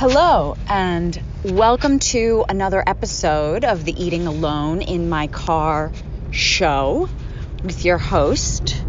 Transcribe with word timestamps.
Hello, 0.00 0.56
and 0.66 1.20
welcome 1.44 1.98
to 1.98 2.46
another 2.48 2.82
episode 2.86 3.66
of 3.66 3.84
the 3.84 3.92
Eating 4.02 4.26
Alone 4.26 4.80
in 4.80 5.10
My 5.10 5.26
Car 5.26 5.92
show 6.30 7.06
with 7.62 7.84
your 7.84 7.98
host, 7.98 8.82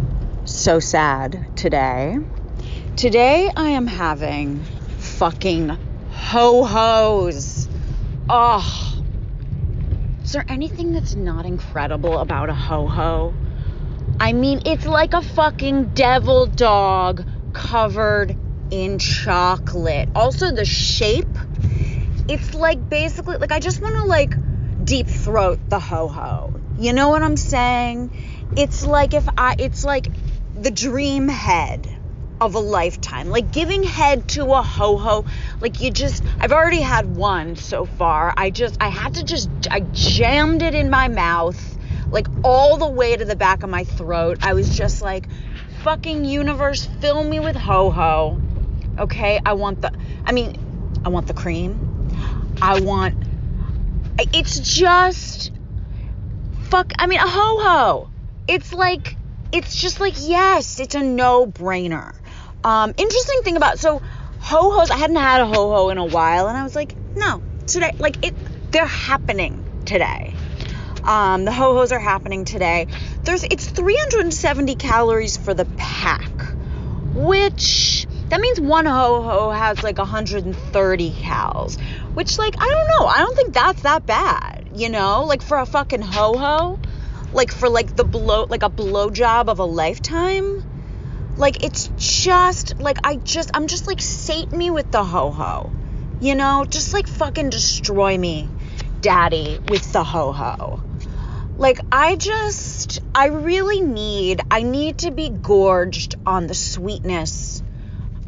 So 0.45 0.79
Sad, 0.79 1.57
today. 1.57 2.17
Today 2.95 3.49
I 3.53 3.71
am 3.71 3.87
having 3.87 4.63
fucking 4.99 5.77
ho 6.11 6.63
hos. 6.63 7.67
Oh, 8.29 9.03
is 10.23 10.31
there 10.31 10.45
anything 10.47 10.93
that's 10.93 11.15
not 11.15 11.45
incredible 11.45 12.19
about 12.19 12.49
a 12.49 12.53
ho 12.53 12.87
ho? 12.87 13.33
I 14.17 14.31
mean, 14.31 14.61
it's 14.65 14.85
like 14.85 15.13
a 15.13 15.21
fucking 15.21 15.89
devil 15.93 16.45
dog 16.45 17.25
covered 17.51 18.37
in 18.71 18.97
chocolate. 18.97 20.09
Also, 20.15 20.51
the 20.51 20.65
shape, 20.65 21.37
it's 22.27 22.53
like 22.53 22.89
basically, 22.89 23.37
like, 23.37 23.51
I 23.51 23.59
just 23.59 23.81
want 23.81 23.95
to, 23.97 24.05
like, 24.05 24.35
deep 24.83 25.07
throat 25.07 25.59
the 25.69 25.79
ho 25.79 26.07
ho. 26.07 26.53
You 26.77 26.93
know 26.93 27.09
what 27.09 27.21
I'm 27.21 27.37
saying? 27.37 28.11
It's 28.55 28.85
like 28.85 29.13
if 29.13 29.27
I, 29.37 29.55
it's 29.59 29.83
like 29.83 30.07
the 30.55 30.71
dream 30.71 31.27
head 31.27 31.87
of 32.39 32.55
a 32.55 32.59
lifetime. 32.59 33.29
Like 33.29 33.51
giving 33.51 33.83
head 33.83 34.27
to 34.29 34.45
a 34.53 34.63
ho 34.63 34.97
ho, 34.97 35.25
like 35.59 35.79
you 35.79 35.91
just, 35.91 36.23
I've 36.39 36.51
already 36.51 36.81
had 36.81 37.15
one 37.15 37.55
so 37.55 37.85
far. 37.85 38.33
I 38.35 38.49
just, 38.49 38.77
I 38.81 38.89
had 38.89 39.13
to 39.15 39.23
just, 39.23 39.49
I 39.69 39.81
jammed 39.81 40.63
it 40.63 40.73
in 40.73 40.89
my 40.89 41.07
mouth, 41.07 41.77
like 42.09 42.27
all 42.43 42.77
the 42.77 42.89
way 42.89 43.15
to 43.15 43.23
the 43.23 43.35
back 43.35 43.63
of 43.63 43.69
my 43.69 43.83
throat. 43.83 44.39
I 44.41 44.53
was 44.53 44.75
just 44.75 45.01
like, 45.01 45.27
fucking 45.83 46.25
universe, 46.25 46.85
fill 46.99 47.23
me 47.23 47.39
with 47.39 47.55
ho 47.55 47.91
ho. 47.91 48.41
Okay, 48.97 49.39
I 49.45 49.53
want 49.53 49.81
the, 49.81 49.91
I 50.25 50.31
mean, 50.31 50.55
I 51.05 51.09
want 51.09 51.27
the 51.27 51.33
cream. 51.33 52.09
I 52.61 52.81
want, 52.81 53.15
it's 54.33 54.59
just, 54.59 55.51
fuck, 56.63 56.93
I 56.99 57.07
mean, 57.07 57.19
a 57.19 57.27
ho 57.27 57.57
ho. 57.59 58.09
It's 58.47 58.73
like, 58.73 59.15
it's 59.51 59.75
just 59.75 59.99
like, 59.99 60.13
yes, 60.17 60.79
it's 60.79 60.95
a 60.95 61.01
no 61.01 61.47
brainer. 61.47 62.15
Um, 62.63 62.93
interesting 62.97 63.41
thing 63.43 63.57
about, 63.57 63.79
so 63.79 64.01
ho 64.39 64.71
hos, 64.71 64.91
I 64.91 64.97
hadn't 64.97 65.15
had 65.15 65.41
a 65.41 65.47
ho 65.47 65.73
ho 65.75 65.89
in 65.89 65.97
a 65.97 66.05
while, 66.05 66.47
and 66.47 66.57
I 66.57 66.63
was 66.63 66.75
like, 66.75 66.95
no, 67.15 67.41
today, 67.67 67.91
like, 67.97 68.25
it, 68.25 68.35
they're 68.71 68.85
happening 68.85 69.63
today. 69.85 70.33
Um, 71.03 71.45
the 71.45 71.51
ho 71.51 71.75
hos 71.75 71.91
are 71.91 71.99
happening 71.99 72.45
today. 72.45 72.87
There's, 73.23 73.43
it's 73.43 73.67
370 73.67 74.75
calories 74.75 75.37
for 75.37 75.53
the 75.53 75.65
pack, 75.65 76.29
which, 77.13 78.05
that 78.31 78.39
means 78.39 78.61
one 78.61 78.85
ho 78.85 79.21
ho 79.21 79.49
has 79.51 79.83
like 79.83 79.97
130 79.97 81.11
cals, 81.11 81.77
which, 82.13 82.37
like, 82.37 82.55
I 82.57 82.65
don't 82.65 82.87
know. 82.87 83.05
I 83.05 83.17
don't 83.17 83.35
think 83.35 83.53
that's 83.53 83.81
that 83.81 84.05
bad, 84.05 84.69
you 84.73 84.87
know? 84.87 85.25
Like, 85.25 85.41
for 85.41 85.57
a 85.57 85.65
fucking 85.65 86.01
ho 86.01 86.37
ho, 86.37 86.79
like, 87.33 87.51
for 87.51 87.67
like 87.67 87.93
the 87.93 88.05
blow, 88.05 88.45
like 88.45 88.63
a 88.63 88.69
blow 88.69 89.09
job 89.09 89.49
of 89.49 89.59
a 89.59 89.65
lifetime. 89.65 90.63
Like, 91.35 91.65
it's 91.65 91.89
just, 91.97 92.79
like, 92.79 92.99
I 93.03 93.17
just, 93.17 93.51
I'm 93.53 93.67
just 93.67 93.85
like, 93.85 94.01
sate 94.01 94.53
me 94.53 94.71
with 94.71 94.89
the 94.91 95.03
ho 95.03 95.31
ho, 95.31 95.69
you 96.21 96.35
know? 96.35 96.63
Just 96.63 96.93
like 96.93 97.07
fucking 97.07 97.49
destroy 97.49 98.17
me, 98.17 98.47
daddy, 99.01 99.59
with 99.67 99.91
the 99.91 100.05
ho 100.05 100.31
ho. 100.31 100.81
Like, 101.57 101.81
I 101.91 102.15
just, 102.15 103.01
I 103.13 103.25
really 103.25 103.81
need, 103.81 104.39
I 104.49 104.63
need 104.63 104.99
to 104.99 105.11
be 105.11 105.27
gorged 105.27 106.15
on 106.25 106.47
the 106.47 106.55
sweetness 106.55 107.60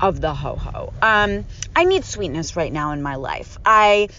of 0.03 0.19
the 0.19 0.33
ho 0.33 0.57
ho. 0.57 0.91
Um, 1.01 1.45
I 1.73 1.85
need 1.85 2.03
sweetness 2.03 2.57
right 2.57 2.73
now 2.73 2.91
in 2.91 3.01
my 3.01 3.15
life. 3.15 3.57
I, 3.63 4.09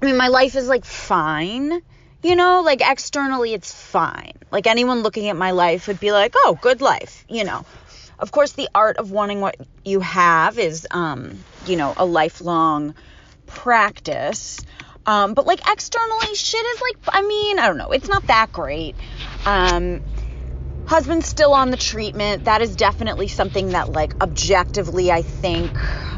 I 0.00 0.06
mean, 0.06 0.16
my 0.16 0.28
life 0.28 0.54
is 0.54 0.68
like 0.68 0.84
fine, 0.84 1.82
you 2.22 2.36
know, 2.36 2.62
like 2.64 2.80
externally 2.80 3.52
it's 3.52 3.72
fine. 3.72 4.34
Like 4.52 4.68
anyone 4.68 5.02
looking 5.02 5.28
at 5.28 5.36
my 5.36 5.50
life 5.50 5.88
would 5.88 5.98
be 5.98 6.12
like, 6.12 6.34
oh, 6.36 6.56
good 6.62 6.80
life, 6.80 7.24
you 7.28 7.42
know. 7.42 7.66
Of 8.20 8.30
course, 8.30 8.52
the 8.52 8.68
art 8.72 8.98
of 8.98 9.10
wanting 9.10 9.40
what 9.40 9.56
you 9.84 9.98
have 9.98 10.58
is, 10.60 10.86
um, 10.92 11.42
you 11.66 11.76
know, 11.76 11.92
a 11.96 12.04
lifelong 12.04 12.94
practice. 13.46 14.60
Um, 15.06 15.34
but 15.34 15.44
like 15.44 15.60
externally, 15.68 16.34
shit 16.36 16.64
is 16.64 16.80
like, 16.82 17.14
I 17.16 17.22
mean, 17.22 17.58
I 17.58 17.66
don't 17.66 17.78
know, 17.78 17.90
it's 17.90 18.08
not 18.08 18.28
that 18.28 18.52
great. 18.52 18.94
Um, 19.44 20.02
husband's 20.90 21.28
still 21.28 21.54
on 21.54 21.70
the 21.70 21.76
treatment. 21.76 22.46
That 22.46 22.62
is 22.62 22.74
definitely 22.74 23.28
something 23.28 23.68
that, 23.68 23.92
like, 23.92 24.20
objectively, 24.20 25.12
I 25.12 25.22
think. 25.22 25.70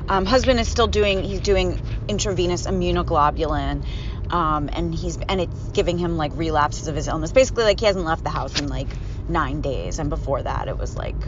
Um, 0.09 0.25
husband 0.25 0.59
is 0.60 0.69
still 0.69 0.87
doing, 0.87 1.22
he's 1.22 1.41
doing 1.41 1.78
intravenous 2.09 2.66
immunoglobulin. 2.66 3.84
Um, 4.31 4.71
and 4.72 4.94
he's 4.94 5.19
and 5.28 5.43
it's 5.43 5.69
giving 5.72 5.99
him 5.99 6.16
like 6.16 6.33
relapses 6.34 6.87
of 6.88 6.97
his 6.97 7.06
illness. 7.06 7.33
Basically, 7.33 7.65
like 7.65 7.81
he 7.81 7.84
hasn't 7.84 8.06
left 8.06 8.25
the 8.25 8.31
house 8.31 8.59
in 8.59 8.69
like 8.69 8.88
nine 9.28 9.60
days, 9.60 9.99
and 9.99 10.09
before 10.09 10.43
that, 10.43 10.69
it 10.69 10.78
was 10.78 10.97
like 10.97 11.19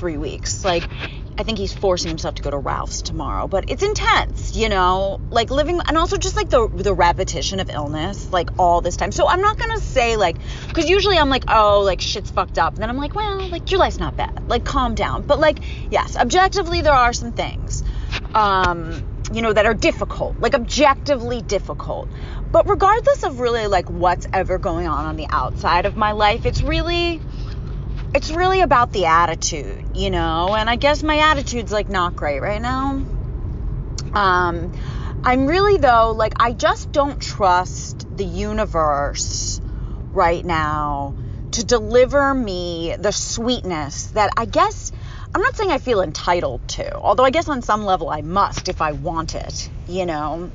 three 0.00 0.16
weeks. 0.16 0.64
Like 0.64 0.82
I 1.38 1.42
think 1.42 1.58
he's 1.58 1.72
forcing 1.72 2.10
himself 2.10 2.34
to 2.36 2.42
go 2.42 2.50
to 2.50 2.58
Ralph's 2.58 3.02
tomorrow, 3.02 3.46
but 3.48 3.64
it's 3.68 3.82
intense, 3.82 4.56
you 4.56 4.68
know, 4.68 5.20
like 5.30 5.50
living 5.50 5.80
and 5.86 5.96
also 5.96 6.16
just 6.16 6.36
like 6.36 6.50
the 6.50 6.68
the 6.72 6.92
repetition 6.92 7.60
of 7.60 7.70
illness 7.70 8.32
like 8.32 8.50
all 8.58 8.80
this 8.80 8.96
time. 8.96 9.12
So 9.12 9.28
I'm 9.28 9.40
not 9.40 9.56
to 9.58 9.80
say 9.80 10.16
like 10.16 10.38
cuz 10.72 10.88
usually 10.88 11.18
I'm 11.18 11.30
like, 11.30 11.44
"Oh, 11.48 11.80
like 11.80 12.00
shit's 12.00 12.30
fucked 12.30 12.58
up." 12.58 12.74
And 12.74 12.82
then 12.82 12.90
I'm 12.90 12.96
like, 12.96 13.14
"Well, 13.14 13.48
like 13.48 13.70
your 13.70 13.80
life's 13.80 14.00
not 14.00 14.16
bad. 14.16 14.42
Like 14.48 14.64
calm 14.64 14.94
down." 14.94 15.22
But 15.22 15.38
like, 15.38 15.60
yes, 15.90 16.16
objectively 16.16 16.82
there 16.82 16.98
are 17.04 17.12
some 17.12 17.32
things 17.32 17.82
um 18.34 18.80
you 19.32 19.42
know 19.42 19.52
that 19.52 19.66
are 19.66 19.74
difficult, 19.74 20.38
like 20.40 20.54
objectively 20.54 21.40
difficult. 21.42 22.08
But 22.50 22.68
regardless 22.68 23.22
of 23.22 23.38
really 23.38 23.66
like 23.66 23.88
what's 23.88 24.26
ever 24.32 24.58
going 24.58 24.88
on 24.88 25.04
on 25.06 25.16
the 25.16 25.28
outside 25.30 25.86
of 25.86 25.96
my 25.96 26.12
life, 26.12 26.46
it's 26.46 26.62
really 26.62 27.20
it's 28.14 28.30
really 28.30 28.60
about 28.60 28.92
the 28.92 29.06
attitude, 29.06 29.96
you 29.96 30.10
know? 30.10 30.54
And 30.54 30.68
I 30.68 30.76
guess 30.76 31.02
my 31.02 31.18
attitude's 31.30 31.72
like 31.72 31.88
not 31.88 32.16
great 32.16 32.40
right 32.40 32.60
now. 32.60 33.02
Um, 34.12 34.72
I'm 35.24 35.46
really 35.46 35.78
though, 35.78 36.12
like, 36.12 36.34
I 36.40 36.52
just 36.52 36.92
don't 36.92 37.20
trust 37.20 38.06
the 38.16 38.24
universe 38.24 39.60
right 40.12 40.44
now 40.44 41.14
to 41.52 41.64
deliver 41.64 42.32
me 42.34 42.96
the 42.98 43.12
sweetness 43.12 44.08
that 44.12 44.30
I 44.36 44.44
guess 44.44 44.92
I'm 45.32 45.42
not 45.42 45.56
saying 45.56 45.70
I 45.70 45.78
feel 45.78 46.00
entitled 46.00 46.66
to, 46.70 46.92
although 46.96 47.24
I 47.24 47.30
guess 47.30 47.48
on 47.48 47.62
some 47.62 47.84
level 47.84 48.10
I 48.10 48.20
must 48.22 48.68
if 48.68 48.82
I 48.82 48.92
want 48.92 49.36
it, 49.36 49.70
you 49.86 50.04
know? 50.04 50.50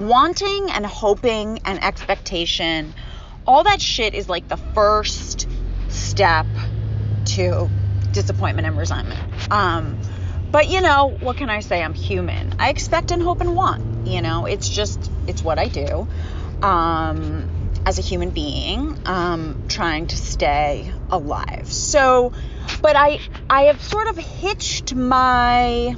Wanting 0.00 0.70
and 0.70 0.84
hoping 0.84 1.60
and 1.64 1.82
expectation, 1.84 2.92
all 3.46 3.62
that 3.64 3.80
shit 3.80 4.14
is 4.14 4.28
like 4.28 4.48
the 4.48 4.56
first 4.56 5.48
step 6.12 6.46
to 7.24 7.70
disappointment 8.12 8.66
and 8.66 8.76
resentment. 8.76 9.18
Um, 9.50 9.98
but 10.50 10.68
you 10.68 10.82
know, 10.82 11.16
what 11.20 11.38
can 11.38 11.48
I 11.48 11.60
say? 11.60 11.82
I'm 11.82 11.94
human. 11.94 12.54
I 12.58 12.68
expect 12.68 13.10
and 13.10 13.22
hope 13.22 13.40
and 13.40 13.56
want. 13.56 14.06
You 14.06 14.20
know, 14.20 14.44
it's 14.44 14.68
just, 14.68 15.10
it's 15.26 15.42
what 15.42 15.58
I 15.58 15.68
do. 15.68 16.06
Um, 16.60 17.48
as 17.86 17.98
a 17.98 18.02
human 18.02 18.28
being, 18.30 18.98
um, 19.06 19.64
trying 19.68 20.06
to 20.08 20.16
stay 20.16 20.92
alive. 21.10 21.66
So, 21.72 22.32
but 22.82 22.94
I, 22.94 23.18
I 23.48 23.62
have 23.62 23.82
sort 23.82 24.08
of 24.08 24.18
hitched 24.18 24.94
my, 24.94 25.96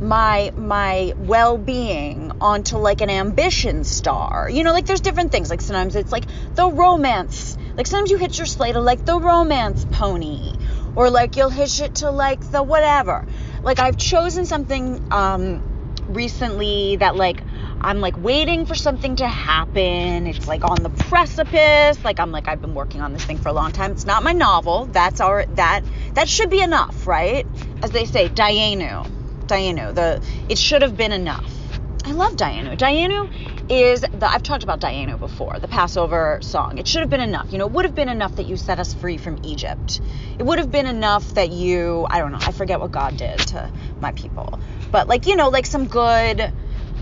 my 0.00 0.52
my 0.56 1.12
well-being 1.16 2.32
onto 2.40 2.76
like 2.76 3.00
an 3.00 3.10
ambition 3.10 3.84
star. 3.84 4.48
You 4.50 4.62
know, 4.64 4.72
like 4.72 4.86
there's 4.86 5.00
different 5.00 5.32
things. 5.32 5.50
Like 5.50 5.62
sometimes 5.62 5.96
it's 5.96 6.12
like 6.12 6.26
the 6.54 6.70
romance 6.70 7.56
like 7.76 7.86
sometimes 7.86 8.10
you 8.10 8.18
hitch 8.18 8.38
your 8.38 8.46
sleigh 8.46 8.72
to 8.72 8.80
like 8.80 9.04
the 9.04 9.18
romance 9.18 9.86
pony, 9.90 10.52
or 10.94 11.10
like 11.10 11.36
you'll 11.36 11.50
hitch 11.50 11.80
it 11.80 11.96
to 11.96 12.10
like 12.10 12.40
the 12.50 12.62
whatever. 12.62 13.24
Like 13.62 13.78
I've 13.78 13.96
chosen 13.96 14.46
something 14.46 15.00
um, 15.10 15.62
recently 16.08 16.96
that 16.96 17.16
like 17.16 17.42
I'm 17.80 18.00
like 18.00 18.16
waiting 18.18 18.66
for 18.66 18.74
something 18.74 19.16
to 19.16 19.28
happen. 19.28 20.26
It's 20.26 20.46
like 20.46 20.64
on 20.64 20.82
the 20.82 20.90
precipice. 20.90 22.02
Like 22.04 22.20
I'm 22.20 22.32
like 22.32 22.48
I've 22.48 22.60
been 22.60 22.74
working 22.74 23.00
on 23.00 23.12
this 23.12 23.24
thing 23.24 23.38
for 23.38 23.48
a 23.48 23.52
long 23.52 23.72
time. 23.72 23.92
It's 23.92 24.06
not 24.06 24.22
my 24.22 24.32
novel. 24.32 24.86
That's 24.86 25.20
our 25.20 25.46
that 25.54 25.82
that 26.14 26.28
should 26.28 26.50
be 26.50 26.62
enough, 26.62 27.06
right? 27.06 27.46
As 27.82 27.90
they 27.90 28.04
say, 28.04 28.28
Dayenu. 28.28 29.06
Dayenu. 29.46 29.94
The 29.94 30.20
it 30.48 30.58
should 30.58 30.82
have 30.82 30.96
been 30.96 31.12
enough. 31.12 31.56
I 32.04 32.12
love 32.12 32.36
Dayenu. 32.36 32.76
Dayenu 32.76 33.28
is 33.70 34.00
the 34.00 34.28
I've 34.28 34.42
talked 34.42 34.64
about 34.64 34.80
Dayenu 34.80 35.18
before, 35.18 35.58
the 35.60 35.68
Passover 35.68 36.38
song. 36.42 36.78
It 36.78 36.88
should 36.88 37.00
have 37.00 37.10
been 37.10 37.20
enough. 37.20 37.52
You 37.52 37.58
know, 37.58 37.66
it 37.66 37.72
would 37.72 37.84
have 37.84 37.94
been 37.94 38.08
enough 38.08 38.36
that 38.36 38.46
you 38.46 38.56
set 38.56 38.80
us 38.80 38.92
free 38.92 39.16
from 39.16 39.38
Egypt. 39.44 40.00
It 40.38 40.42
would 40.42 40.58
have 40.58 40.70
been 40.70 40.86
enough 40.86 41.34
that 41.34 41.50
you 41.50 42.06
I 42.10 42.18
don't 42.18 42.32
know, 42.32 42.38
I 42.40 42.50
forget 42.52 42.80
what 42.80 42.90
God 42.90 43.16
did 43.16 43.38
to 43.38 43.70
my 44.00 44.12
people. 44.12 44.58
But 44.90 45.06
like, 45.06 45.26
you 45.26 45.36
know, 45.36 45.48
like 45.48 45.66
some 45.66 45.86
good 45.86 46.52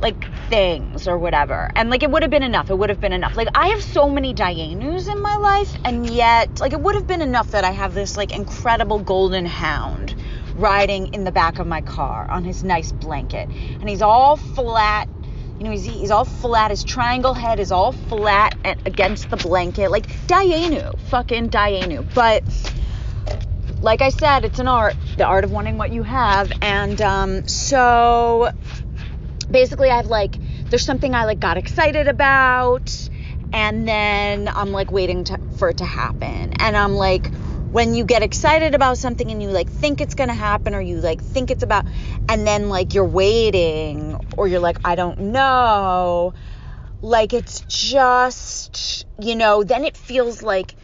like 0.00 0.26
things 0.48 1.08
or 1.08 1.18
whatever. 1.18 1.70
And 1.74 1.90
like 1.90 2.02
it 2.02 2.10
would 2.10 2.22
have 2.22 2.30
been 2.30 2.42
enough. 2.42 2.70
It 2.70 2.78
would 2.78 2.90
have 2.90 3.00
been 3.00 3.12
enough. 3.12 3.36
Like 3.36 3.48
I 3.54 3.68
have 3.68 3.82
so 3.82 4.08
many 4.08 4.34
Dayenus 4.34 5.10
in 5.10 5.22
my 5.22 5.36
life 5.36 5.76
and 5.84 6.08
yet 6.08 6.60
like 6.60 6.72
it 6.72 6.80
would 6.80 6.94
have 6.94 7.06
been 7.06 7.22
enough 7.22 7.50
that 7.52 7.64
I 7.64 7.70
have 7.70 7.94
this 7.94 8.16
like 8.16 8.30
incredible 8.36 8.98
golden 8.98 9.46
hound 9.46 10.14
riding 10.54 11.08
in 11.08 11.24
the 11.24 11.32
back 11.32 11.58
of 11.58 11.66
my 11.66 11.80
car 11.80 12.30
on 12.30 12.44
his 12.44 12.62
nice 12.62 12.92
blanket. 12.92 13.48
And 13.80 13.88
he's 13.88 14.02
all 14.02 14.36
flat. 14.36 15.08
You 15.58 15.64
know, 15.64 15.70
he's, 15.72 15.84
he's 15.84 16.10
all 16.12 16.24
flat. 16.24 16.70
His 16.70 16.84
triangle 16.84 17.34
head 17.34 17.58
is 17.58 17.72
all 17.72 17.90
flat 17.90 18.56
and 18.64 18.80
against 18.86 19.28
the 19.28 19.36
blanket. 19.36 19.90
Like 19.90 20.06
Dayenu. 20.28 20.98
Fucking 21.10 21.50
Dayenu. 21.50 22.06
But 22.14 22.44
like 23.80 24.00
I 24.00 24.10
said, 24.10 24.44
it's 24.44 24.60
an 24.60 24.68
art. 24.68 24.94
The 25.16 25.24
art 25.24 25.42
of 25.42 25.50
wanting 25.50 25.76
what 25.76 25.92
you 25.92 26.04
have. 26.04 26.52
And 26.62 27.00
um, 27.02 27.48
so 27.48 28.52
basically, 29.50 29.90
I've 29.90 30.06
like, 30.06 30.36
there's 30.70 30.84
something 30.84 31.12
I 31.12 31.24
like 31.24 31.40
got 31.40 31.56
excited 31.56 32.06
about. 32.06 33.08
And 33.52 33.88
then 33.88 34.46
I'm 34.46 34.70
like 34.70 34.92
waiting 34.92 35.24
to, 35.24 35.40
for 35.56 35.70
it 35.70 35.78
to 35.78 35.84
happen. 35.84 36.52
And 36.52 36.76
I'm 36.76 36.94
like, 36.94 37.32
when 37.70 37.94
you 37.94 38.04
get 38.04 38.22
excited 38.22 38.74
about 38.74 38.96
something 38.96 39.30
and 39.30 39.42
you 39.42 39.50
like 39.50 39.68
think 39.68 40.00
it's 40.00 40.14
going 40.14 40.28
to 40.28 40.34
happen 40.34 40.74
or 40.74 40.80
you 40.80 40.96
like 41.00 41.20
think 41.20 41.50
it's 41.50 41.62
about 41.62 41.84
and 42.28 42.46
then 42.46 42.70
like 42.70 42.94
you're 42.94 43.04
waiting 43.04 44.17
or 44.38 44.48
you're 44.48 44.60
like 44.60 44.78
I 44.84 44.94
don't 44.94 45.18
know. 45.18 46.32
Like 47.02 47.32
it's 47.34 47.60
just 47.68 49.06
you 49.20 49.36
know 49.36 49.64
then 49.64 49.84
it 49.84 49.96
feels 49.96 50.42
like 50.42 50.74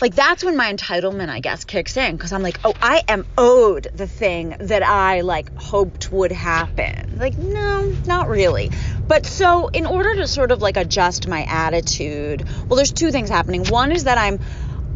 like 0.00 0.14
that's 0.14 0.44
when 0.44 0.56
my 0.56 0.72
entitlement 0.72 1.28
I 1.28 1.40
guess 1.40 1.64
kicks 1.64 1.96
in 1.96 2.18
cuz 2.18 2.32
I'm 2.32 2.42
like 2.42 2.60
oh 2.64 2.74
I 2.80 3.02
am 3.08 3.26
owed 3.36 3.88
the 3.94 4.06
thing 4.06 4.54
that 4.60 4.82
I 4.82 5.22
like 5.22 5.54
hoped 5.56 6.12
would 6.12 6.32
happen. 6.32 7.18
Like 7.18 7.36
no 7.36 7.92
not 8.06 8.28
really. 8.28 8.70
But 9.08 9.26
so 9.26 9.68
in 9.68 9.86
order 9.86 10.14
to 10.16 10.28
sort 10.28 10.52
of 10.52 10.62
like 10.62 10.76
adjust 10.76 11.26
my 11.26 11.44
attitude 11.48 12.44
well 12.68 12.76
there's 12.76 12.92
two 12.92 13.10
things 13.10 13.28
happening. 13.28 13.64
One 13.66 13.90
is 13.90 14.04
that 14.04 14.18
I'm 14.18 14.38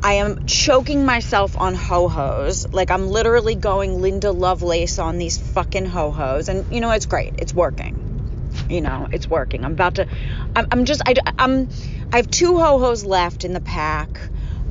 I 0.03 0.15
am 0.15 0.39
choking 0.47 1.07
myself 1.07 1.57
on 1.59 1.75
ho 1.75 2.09
hos. 2.09 2.67
Like 2.73 2.91
I'm 2.91 3.09
literally 3.09 3.55
going 3.55 4.03
Linda 4.03 4.33
Lovelace 4.33 4.99
on 4.99 5.19
these 5.19 5.39
fucking 5.39 5.87
ho 5.87 6.11
hos. 6.11 6.49
And 6.49 6.67
you 6.71 6.81
know, 6.81 6.91
it's 6.91 7.07
great. 7.07 7.35
It's 7.39 7.55
working. 7.55 7.97
You 8.69 8.81
know, 8.81 9.09
it's 9.13 9.31
working. 9.31 9.65
I'm 9.65 9.73
about 9.73 9.97
to, 9.97 10.07
I'm, 10.57 10.67
I'm 10.71 10.85
just, 10.85 11.03
I, 11.07 11.15
I'm, 11.39 11.69
I 12.13 12.17
have 12.17 12.31
two 12.31 12.59
ho 12.59 12.79
hos 12.81 13.05
left 13.05 13.45
in 13.45 13.53
the 13.53 13.61
pack. 13.61 14.21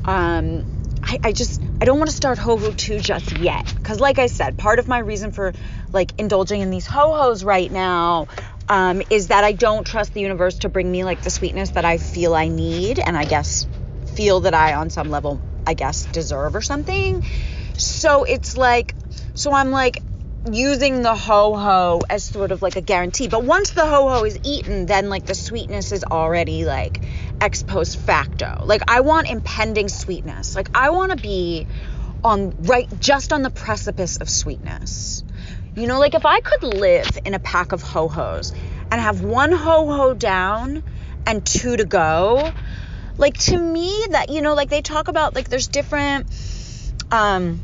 Um, 0.06 0.64
I, 1.04 1.20
I 1.24 1.32
just, 1.32 1.64
I 1.80 1.86
don't 1.86 1.98
want 1.98 2.10
to 2.10 2.16
start 2.16 2.38
ho 2.38 2.58
ho 2.58 2.72
2 2.72 3.00
just 3.00 3.38
yet. 3.40 3.74
Because, 3.76 4.00
like 4.00 4.20
I 4.20 4.28
said, 4.28 4.58
part 4.58 4.80
of 4.80 4.88
my 4.88 5.00
reason 5.00 5.32
for 5.32 5.54
like 5.94 6.14
indulging 6.18 6.62
in 6.62 6.70
these 6.70 6.86
ho 6.86 7.16
hos 7.16 7.44
right 7.44 7.72
now 7.72 8.28
um, 8.70 9.02
is 9.10 9.30
that 9.30 9.44
I 9.44 9.54
don't 9.54 9.86
trust 9.86 10.14
the 10.14 10.22
universe 10.22 10.60
to 10.60 10.70
bring 10.70 10.92
me 10.92 11.04
like 11.04 11.22
the 11.24 11.32
sweetness 11.32 11.72
that 11.72 11.86
I 11.86 11.98
feel 11.98 12.36
I 12.36 12.50
need. 12.50 13.00
And 13.00 13.18
I 13.18 13.26
guess 13.26 13.68
feel 14.12 14.42
that 14.42 14.54
I, 14.54 14.74
on 14.74 14.90
some 14.90 15.10
level, 15.10 15.42
I 15.66 15.74
guess, 15.74 16.06
deserve 16.06 16.56
or 16.56 16.62
something. 16.62 17.24
So 17.78 18.24
it's 18.24 18.58
like, 18.58 18.96
so 19.34 19.54
I'm 19.54 19.72
like 19.72 20.02
using 20.50 21.04
the 21.04 21.16
ho 21.16 21.56
ho 21.56 22.02
as 22.10 22.24
sort 22.24 22.52
of 22.52 22.62
like 22.62 22.76
a 22.76 22.82
guarantee. 22.82 23.28
But 23.28 23.44
once 23.44 23.72
the 23.72 23.86
ho 23.86 24.10
ho 24.10 24.24
is 24.26 24.40
eaten, 24.44 24.86
then 24.86 25.10
like 25.10 25.26
the 25.26 25.36
sweetness 25.36 25.92
is 25.92 26.04
already 26.04 26.66
like 26.66 27.06
ex 27.40 27.62
post 27.62 27.98
facto. 27.98 28.64
Like 28.66 28.82
I 28.88 29.02
want 29.02 29.30
impending 29.30 29.88
sweetness. 29.88 30.56
Like 30.56 30.70
I 30.74 30.90
want 30.90 31.12
to 31.12 31.18
be 31.18 31.68
on 32.24 32.54
right 32.60 32.88
just 33.00 33.34
on 33.34 33.42
the 33.42 33.50
precipice 33.50 34.18
of 34.18 34.30
sweetness. 34.30 35.24
You 35.76 35.88
know, 35.88 36.00
like 36.00 36.16
if 36.16 36.26
I 36.26 36.40
could 36.40 36.64
live 36.64 37.18
in 37.24 37.34
a 37.34 37.40
pack 37.40 37.72
of 37.72 37.82
ho 37.82 38.08
hos 38.08 38.52
and 38.92 39.00
have 39.00 39.24
one 39.24 39.52
ho 39.52 39.96
ho 39.96 40.14
down 40.14 40.84
and 41.26 41.46
two 41.46 41.78
to 41.78 41.86
go, 41.86 42.52
like 43.18 43.38
to 43.38 43.58
me 43.58 44.06
that 44.12 44.30
you 44.30 44.42
know 44.42 44.54
like 44.54 44.70
they 44.70 44.82
talk 44.82 45.08
about 45.08 45.36
like 45.36 45.50
there's 45.50 45.68
different 45.68 46.28
um 47.12 47.62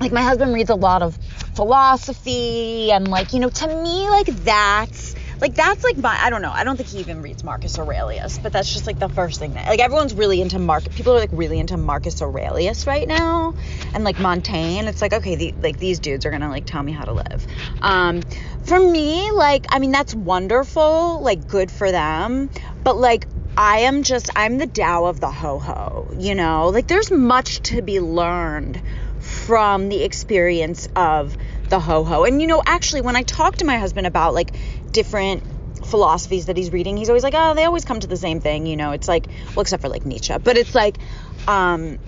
like 0.00 0.12
my 0.12 0.22
husband 0.22 0.52
reads 0.52 0.70
a 0.70 0.74
lot 0.74 1.02
of 1.02 1.16
philosophy 1.54 2.90
and 2.90 3.08
like 3.08 3.32
you 3.32 3.40
know 3.40 3.48
to 3.48 3.66
me 3.66 4.08
like 4.08 4.26
that's 4.44 5.14
like 5.40 5.54
that's 5.54 5.82
like 5.84 5.96
my 5.96 6.16
I 6.20 6.30
don't 6.30 6.40
know 6.40 6.52
I 6.52 6.64
don't 6.64 6.76
think 6.76 6.88
he 6.88 6.98
even 6.98 7.20
reads 7.20 7.44
Marcus 7.44 7.78
Aurelius 7.78 8.38
but 8.38 8.52
that's 8.52 8.72
just 8.72 8.86
like 8.86 8.98
the 8.98 9.08
first 9.08 9.38
thing 9.40 9.54
that 9.54 9.68
like 9.68 9.80
everyone's 9.80 10.14
really 10.14 10.40
into 10.40 10.58
Mark 10.58 10.84
people 10.94 11.14
are 11.14 11.18
like 11.18 11.30
really 11.32 11.58
into 11.58 11.76
Marcus 11.76 12.22
Aurelius 12.22 12.86
right 12.86 13.06
now 13.06 13.54
and 13.92 14.04
like 14.04 14.18
Montaigne. 14.18 14.86
It's 14.86 15.02
like 15.02 15.12
okay 15.12 15.34
the, 15.34 15.54
like 15.60 15.78
these 15.78 15.98
dudes 15.98 16.24
are 16.26 16.30
gonna 16.30 16.48
like 16.48 16.64
tell 16.64 16.82
me 16.82 16.92
how 16.92 17.04
to 17.04 17.12
live. 17.12 17.46
Um 17.82 18.22
for 18.64 18.78
me 18.78 19.30
like 19.32 19.66
I 19.70 19.80
mean 19.80 19.90
that's 19.90 20.14
wonderful 20.14 21.22
like 21.22 21.48
good 21.48 21.70
for 21.70 21.90
them 21.90 22.48
but 22.84 22.96
like 22.96 23.26
I 23.56 23.80
am 23.80 24.02
just, 24.02 24.30
I'm 24.34 24.58
the 24.58 24.66
Tao 24.66 25.04
of 25.04 25.20
the 25.20 25.30
ho 25.30 25.58
ho, 25.58 26.08
you 26.18 26.34
know? 26.34 26.68
Like, 26.68 26.86
there's 26.86 27.10
much 27.10 27.60
to 27.62 27.82
be 27.82 28.00
learned 28.00 28.80
from 29.18 29.88
the 29.88 30.02
experience 30.02 30.88
of 30.96 31.36
the 31.68 31.78
ho 31.78 32.04
ho. 32.04 32.24
And, 32.24 32.40
you 32.40 32.46
know, 32.46 32.62
actually, 32.64 33.02
when 33.02 33.16
I 33.16 33.22
talk 33.22 33.56
to 33.56 33.64
my 33.64 33.78
husband 33.78 34.06
about 34.06 34.34
like 34.34 34.56
different 34.90 35.42
philosophies 35.84 36.46
that 36.46 36.56
he's 36.56 36.72
reading, 36.72 36.96
he's 36.96 37.08
always 37.08 37.22
like, 37.22 37.34
oh, 37.36 37.54
they 37.54 37.64
always 37.64 37.84
come 37.84 38.00
to 38.00 38.06
the 38.06 38.16
same 38.16 38.40
thing, 38.40 38.66
you 38.66 38.76
know? 38.76 38.92
It's 38.92 39.08
like, 39.08 39.26
well, 39.54 39.60
except 39.60 39.82
for 39.82 39.88
like 39.88 40.06
Nietzsche, 40.06 40.34
but 40.38 40.56
it's 40.56 40.74
like, 40.74 40.98
um, 41.46 41.98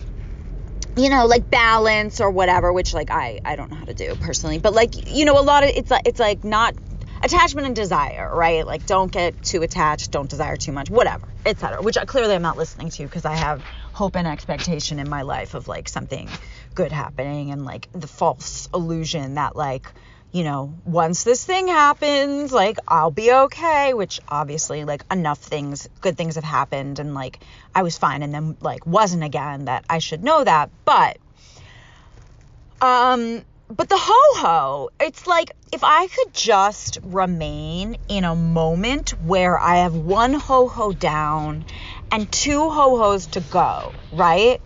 you 0.97 1.11
know, 1.11 1.27
like 1.27 1.51
balance 1.51 2.21
or 2.21 2.31
whatever, 2.31 2.73
which 2.73 2.95
like 2.95 3.11
I 3.11 3.41
I 3.45 3.57
don't 3.57 3.71
know 3.71 3.77
how 3.77 3.85
to 3.85 3.95
do 3.95 4.15
personally, 4.17 4.59
but 4.59 4.73
like 4.73 5.11
you 5.13 5.25
know, 5.25 5.39
a 5.39 5.43
lot 5.43 5.65
of 5.65 5.71
it's 5.71 5.91
like 5.91 6.07
it's 6.07 6.21
like 6.21 6.45
not 6.45 6.75
attachment 7.23 7.67
and 7.67 7.75
desire, 7.75 8.31
right? 8.33 8.67
Like 8.67 8.87
don't 8.87 9.11
get 9.11 9.43
too 9.43 9.63
attached, 9.63 10.11
don't 10.13 10.31
desire 10.31 10.57
too 10.57 10.73
much, 10.73 10.91
whatever, 10.91 11.27
etc. 11.47 11.83
Which 11.83 11.97
I, 11.99 12.05
clearly 12.05 12.35
I'm 12.35 12.43
not 12.43 12.57
listening 12.57 12.91
to 12.91 13.05
because 13.05 13.25
I 13.25 13.35
have 13.35 13.63
hope 13.93 14.17
and 14.17 14.27
expectation 14.27 14.99
in 14.99 15.09
my 15.09 15.23
life 15.23 15.55
of 15.55 15.69
like 15.69 15.89
something 15.89 16.29
good 16.75 16.93
happening 16.93 17.51
and 17.51 17.65
like 17.65 17.89
the 17.93 18.07
false 18.07 18.69
illusion 18.75 19.35
that 19.35 19.57
like 19.57 19.87
you 20.35 20.43
know, 20.43 20.75
once 20.85 21.23
this 21.23 21.45
thing 21.45 21.69
happens, 21.69 22.53
like 22.53 22.79
I'll 22.89 23.13
be 23.13 23.33
okay, 23.33 23.95
which 23.95 24.19
obviously 24.29 24.85
like 24.85 25.05
enough 25.09 25.39
things, 25.39 25.89
good 26.01 26.17
things 26.17 26.35
have 26.35 26.43
happened 26.43 26.99
and 26.99 27.15
like 27.15 27.39
I 27.73 27.85
was 27.85 27.97
fine 27.97 28.25
and 28.25 28.35
then 28.35 28.57
like 28.61 28.85
wasn't 28.85 29.23
again 29.23 29.67
that 29.67 29.85
I 29.89 30.01
should 30.01 30.25
know 30.25 30.43
that. 30.43 30.71
But 30.85 31.19
um 32.81 33.45
but 33.77 33.89
the 33.89 33.99
ho 33.99 34.41
ho, 34.41 34.91
it's 35.01 35.27
like 35.27 35.51
if 35.73 35.83
I 35.83 36.07
could 36.07 36.33
just 36.33 36.99
remain 37.03 37.97
in 38.09 38.25
a 38.25 38.35
moment 38.37 39.11
where 39.23 39.59
I 39.59 39.79
have 39.79 39.95
one 39.95 40.35
ho 40.35 40.69
ho 40.69 40.93
down 40.93 41.65
and 42.13 42.31
two 42.31 42.71
ho 42.71 42.97
hos 42.97 43.27
to 43.29 43.41
go, 43.41 43.93
right? 44.13 44.61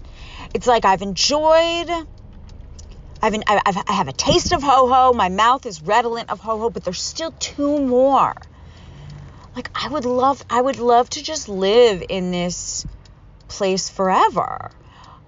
It's 0.52 0.66
like 0.66 0.84
I've 0.84 1.02
enjoyed. 1.02 1.88
I've, 3.20 3.34
I've, 3.46 3.76
I 3.88 3.92
have 3.92 4.08
a 4.08 4.12
taste 4.12 4.52
of 4.52 4.62
ho 4.62 4.88
ho. 4.88 5.12
My 5.12 5.28
mouth 5.28 5.64
is 5.64 5.82
redolent 5.82 6.30
of 6.30 6.40
ho 6.40 6.58
ho, 6.58 6.70
but 6.70 6.84
there's 6.84 7.00
still 7.00 7.32
two 7.38 7.86
more. 7.86 8.34
Like 9.56 9.70
I 9.74 9.88
would 9.88 10.04
love, 10.04 10.44
I 10.50 10.60
would 10.60 10.78
love 10.78 11.08
to 11.10 11.22
just 11.22 11.48
live 11.48 12.02
in 12.08 12.30
this 12.30 12.86
place 13.48 13.88
forever. 13.88 14.70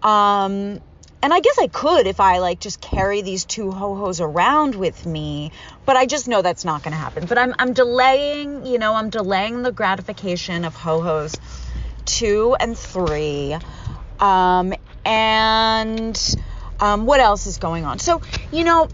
Um, 0.03 0.81
and 1.23 1.35
I 1.35 1.41
guess 1.41 1.59
I 1.59 1.67
could 1.67 2.07
if 2.07 2.21
I 2.21 2.39
like 2.39 2.61
just 2.61 2.81
carry 2.81 3.23
these 3.23 3.45
two 3.45 3.71
ho 3.71 3.95
hos 3.95 4.21
around 4.21 4.75
with 4.75 5.05
me, 5.07 5.53
but 5.85 5.97
I 5.97 6.07
just 6.07 6.29
know 6.29 6.43
that's 6.43 6.65
not 6.65 6.83
going 6.83 6.93
to 6.93 6.99
happen. 6.99 7.27
But 7.27 7.39
I'm 7.39 7.55
I'm 7.59 7.73
delaying, 7.73 8.67
you 8.67 8.79
know, 8.79 8.95
I'm 8.95 9.11
delaying 9.11 9.63
the 9.63 9.73
gratification 9.73 10.65
of 10.65 10.75
ho 10.75 11.01
hos 11.01 11.37
two 12.05 12.57
and 12.59 12.77
three, 12.77 13.57
um, 14.19 14.73
and 15.05 16.37
um, 16.81 17.07
what 17.07 17.21
else 17.21 17.47
is 17.47 17.59
going 17.59 17.85
on? 17.85 17.99
So 17.99 18.23
you 18.51 18.65
know, 18.65 18.89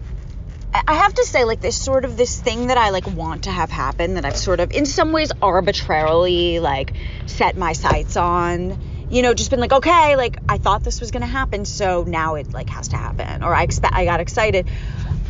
I 0.87 0.95
have 0.95 1.15
to 1.15 1.25
say, 1.25 1.45
like, 1.45 1.61
this 1.61 1.81
sort 1.81 2.05
of 2.05 2.17
this 2.17 2.41
thing 2.41 2.67
that 2.67 2.77
I 2.77 2.91
like 2.91 3.07
want 3.07 3.45
to 3.45 3.51
have 3.51 3.71
happen 3.71 4.15
that 4.15 4.25
I've 4.25 4.37
sort 4.37 4.61
of, 4.61 4.73
in 4.73 4.85
some 4.85 5.13
ways, 5.13 5.31
arbitrarily 5.41 6.59
like 6.59 6.93
set 7.27 7.57
my 7.57 7.73
sights 7.73 8.17
on 8.17 8.79
you 9.09 9.23
know, 9.23 9.35
just 9.35 9.51
been 9.51 9.61
like, 9.61 9.73
okay, 9.73 10.17
like 10.17 10.39
I 10.49 10.59
thought 10.59 10.83
this 10.83 11.01
was 11.01 11.11
gonna 11.11 11.27
happen, 11.27 11.65
so 11.65 12.05
now 12.07 12.35
it 12.35 12.53
like 12.53 12.71
has 12.71 12.89
to 12.89 12.97
happen. 12.97 13.43
Or 13.43 13.55
I 13.55 13.63
expect 13.63 13.95
I 13.95 14.05
got 14.05 14.21
excited. 14.21 14.69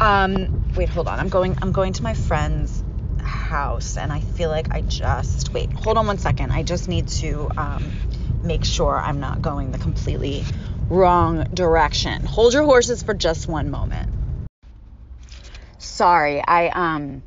Um, 0.01 0.49
wait, 0.77 0.89
hold 0.89 1.09
on. 1.09 1.19
I'm 1.19 1.29
going 1.29 1.57
I'm 1.63 1.73
going 1.73 1.93
to 1.95 2.03
my 2.03 2.15
friend's 2.15 2.83
house 3.19 3.97
and 3.97 4.13
I 4.13 4.21
feel 4.21 4.51
like 4.51 4.69
I 4.75 4.83
just 4.83 5.53
wait, 5.53 5.73
hold 5.75 5.99
on 5.99 6.07
one 6.07 6.19
second. 6.19 6.53
I 6.53 6.63
just 6.63 6.89
need 6.89 7.09
to 7.09 7.51
um, 7.57 7.83
make 8.43 8.65
sure 8.65 9.01
I'm 9.01 9.21
not 9.21 9.43
going 9.43 9.73
the 9.73 9.79
completely 9.79 10.45
wrong 10.89 11.45
direction. 11.53 12.25
Hold 12.27 12.53
your 12.55 12.65
horses 12.65 13.03
for 13.03 13.15
just 13.15 13.49
one 13.49 13.71
moment. 13.71 14.09
Sorry, 15.79 16.43
I 16.47 16.69
um 16.69 17.23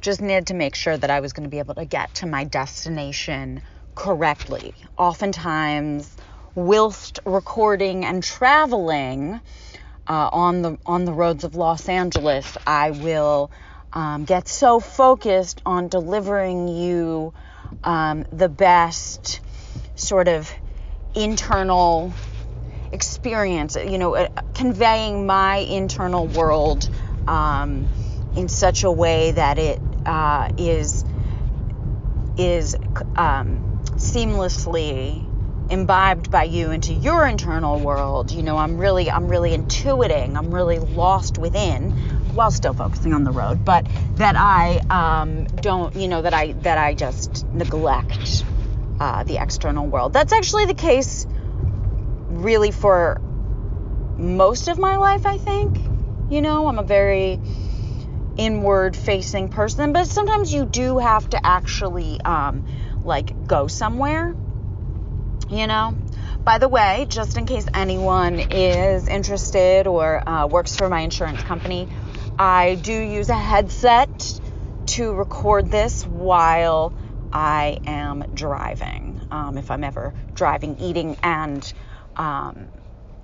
just 0.00 0.20
needed 0.20 0.48
to 0.48 0.54
make 0.54 0.74
sure 0.74 0.96
that 0.96 1.10
I 1.10 1.20
was 1.20 1.32
to 1.44 1.50
be 1.50 1.58
able 1.58 1.74
to 1.74 1.84
get 1.84 2.14
to 2.14 2.26
my 2.26 2.44
destination 2.44 3.62
correctly. 3.96 4.74
Oftentimes, 4.96 6.16
whilst 6.54 7.18
recording 7.24 8.04
and 8.04 8.22
traveling 8.22 9.40
uh, 10.08 10.30
on 10.32 10.62
the 10.62 10.78
on 10.86 11.04
the 11.04 11.12
roads 11.12 11.42
of 11.42 11.56
Los 11.56 11.88
Angeles, 11.88 12.56
I 12.64 12.92
will 12.92 13.50
um, 13.92 14.24
get 14.24 14.46
so 14.46 14.78
focused 14.78 15.60
on 15.66 15.88
delivering 15.88 16.68
you 16.68 17.34
um, 17.82 18.24
the 18.30 18.48
best 18.48 19.40
sort 19.96 20.28
of 20.28 20.52
internal 21.16 22.12
experience, 22.92 23.76
you 23.76 23.98
know, 23.98 24.14
uh, 24.14 24.28
conveying 24.54 25.26
my 25.26 25.56
internal 25.56 26.26
world 26.26 26.88
um, 27.26 27.88
in 28.36 28.48
such 28.48 28.84
a 28.84 28.90
way 28.92 29.32
that 29.32 29.58
it 29.58 29.80
uh, 30.04 30.50
is 30.58 31.04
is 32.38 32.76
um, 33.16 33.75
seamlessly 33.96 35.24
imbibed 35.70 36.30
by 36.30 36.44
you 36.44 36.70
into 36.70 36.92
your 36.92 37.26
internal 37.26 37.80
world. 37.80 38.30
You 38.30 38.42
know 38.42 38.56
i'm 38.56 38.78
really 38.78 39.10
i'm 39.10 39.28
really 39.28 39.50
intuiting. 39.56 40.36
I'm 40.36 40.52
really 40.54 40.78
lost 40.78 41.38
within 41.38 41.90
while 42.34 42.50
still 42.50 42.74
focusing 42.74 43.14
on 43.14 43.24
the 43.24 43.32
road 43.32 43.64
but 43.64 43.86
that 44.16 44.36
i 44.36 44.78
um, 44.90 45.44
don't 45.46 45.96
you 45.96 46.08
know 46.08 46.22
that 46.22 46.34
i 46.34 46.52
that 46.52 46.78
i 46.78 46.94
just 46.94 47.46
neglect 47.52 48.44
uh, 49.00 49.24
the 49.24 49.36
external 49.36 49.86
world. 49.86 50.12
That's 50.12 50.32
actually 50.32 50.66
the 50.66 50.74
case 50.74 51.26
really 52.28 52.70
for 52.70 53.20
most 54.18 54.68
of 54.68 54.78
my 54.78 54.96
life 54.96 55.26
i 55.26 55.38
think. 55.38 55.80
You 56.30 56.42
know 56.42 56.68
i'm 56.68 56.78
a 56.78 56.82
very 56.84 57.40
inward 58.36 58.94
facing 58.96 59.48
person 59.48 59.92
but 59.92 60.06
sometimes 60.06 60.52
you 60.52 60.66
do 60.66 60.98
have 60.98 61.28
to 61.30 61.46
actually 61.46 62.20
um, 62.20 62.64
like 63.06 63.46
go 63.46 63.66
somewhere 63.68 64.34
you 65.48 65.66
know? 65.66 65.96
By 66.44 66.58
the 66.58 66.68
way 66.68 67.06
just 67.08 67.36
in 67.36 67.46
case 67.46 67.66
anyone 67.74 68.38
is 68.38 69.08
interested 69.08 69.86
or 69.86 70.28
uh, 70.28 70.46
works 70.46 70.76
for 70.76 70.88
my 70.88 71.00
insurance 71.00 71.42
company 71.42 71.88
i 72.38 72.74
do 72.74 72.92
use 72.92 73.30
a 73.30 73.38
headset 73.38 74.40
to 74.86 75.12
record 75.14 75.70
this 75.70 76.06
while 76.06 76.92
i 77.32 77.78
am 77.86 78.24
driving. 78.34 79.20
Um, 79.30 79.58
if 79.58 79.70
i'm 79.70 79.82
ever 79.82 80.14
driving 80.34 80.76
eating 80.78 81.16
and 81.22 81.72
um, 82.16 82.68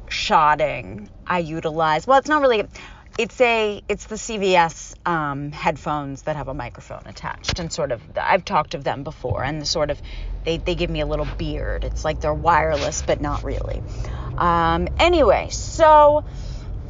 shodding 0.08 1.08
i 1.26 1.38
utilize 1.38 2.06
well 2.06 2.18
it's 2.18 2.28
not 2.28 2.42
really 2.42 2.64
it's 3.18 3.40
a 3.40 3.82
it's 3.88 4.06
the 4.06 4.16
CVS 4.16 4.91
um, 5.04 5.52
headphones 5.52 6.22
that 6.22 6.36
have 6.36 6.48
a 6.48 6.54
microphone 6.54 7.02
attached 7.06 7.58
and 7.58 7.72
sort 7.72 7.92
of 7.92 8.00
I've 8.16 8.44
talked 8.44 8.74
of 8.74 8.84
them 8.84 9.02
before 9.02 9.42
and 9.42 9.60
the 9.60 9.66
sort 9.66 9.90
of 9.90 10.00
they, 10.44 10.58
they 10.58 10.74
give 10.74 10.90
me 10.90 11.00
a 11.00 11.06
little 11.06 11.28
beard. 11.38 11.84
It's 11.84 12.04
like 12.04 12.20
they're 12.20 12.34
wireless 12.34 13.02
but 13.02 13.20
not 13.20 13.44
really. 13.44 13.82
Um, 14.36 14.88
anyway, 14.98 15.48
so 15.50 16.24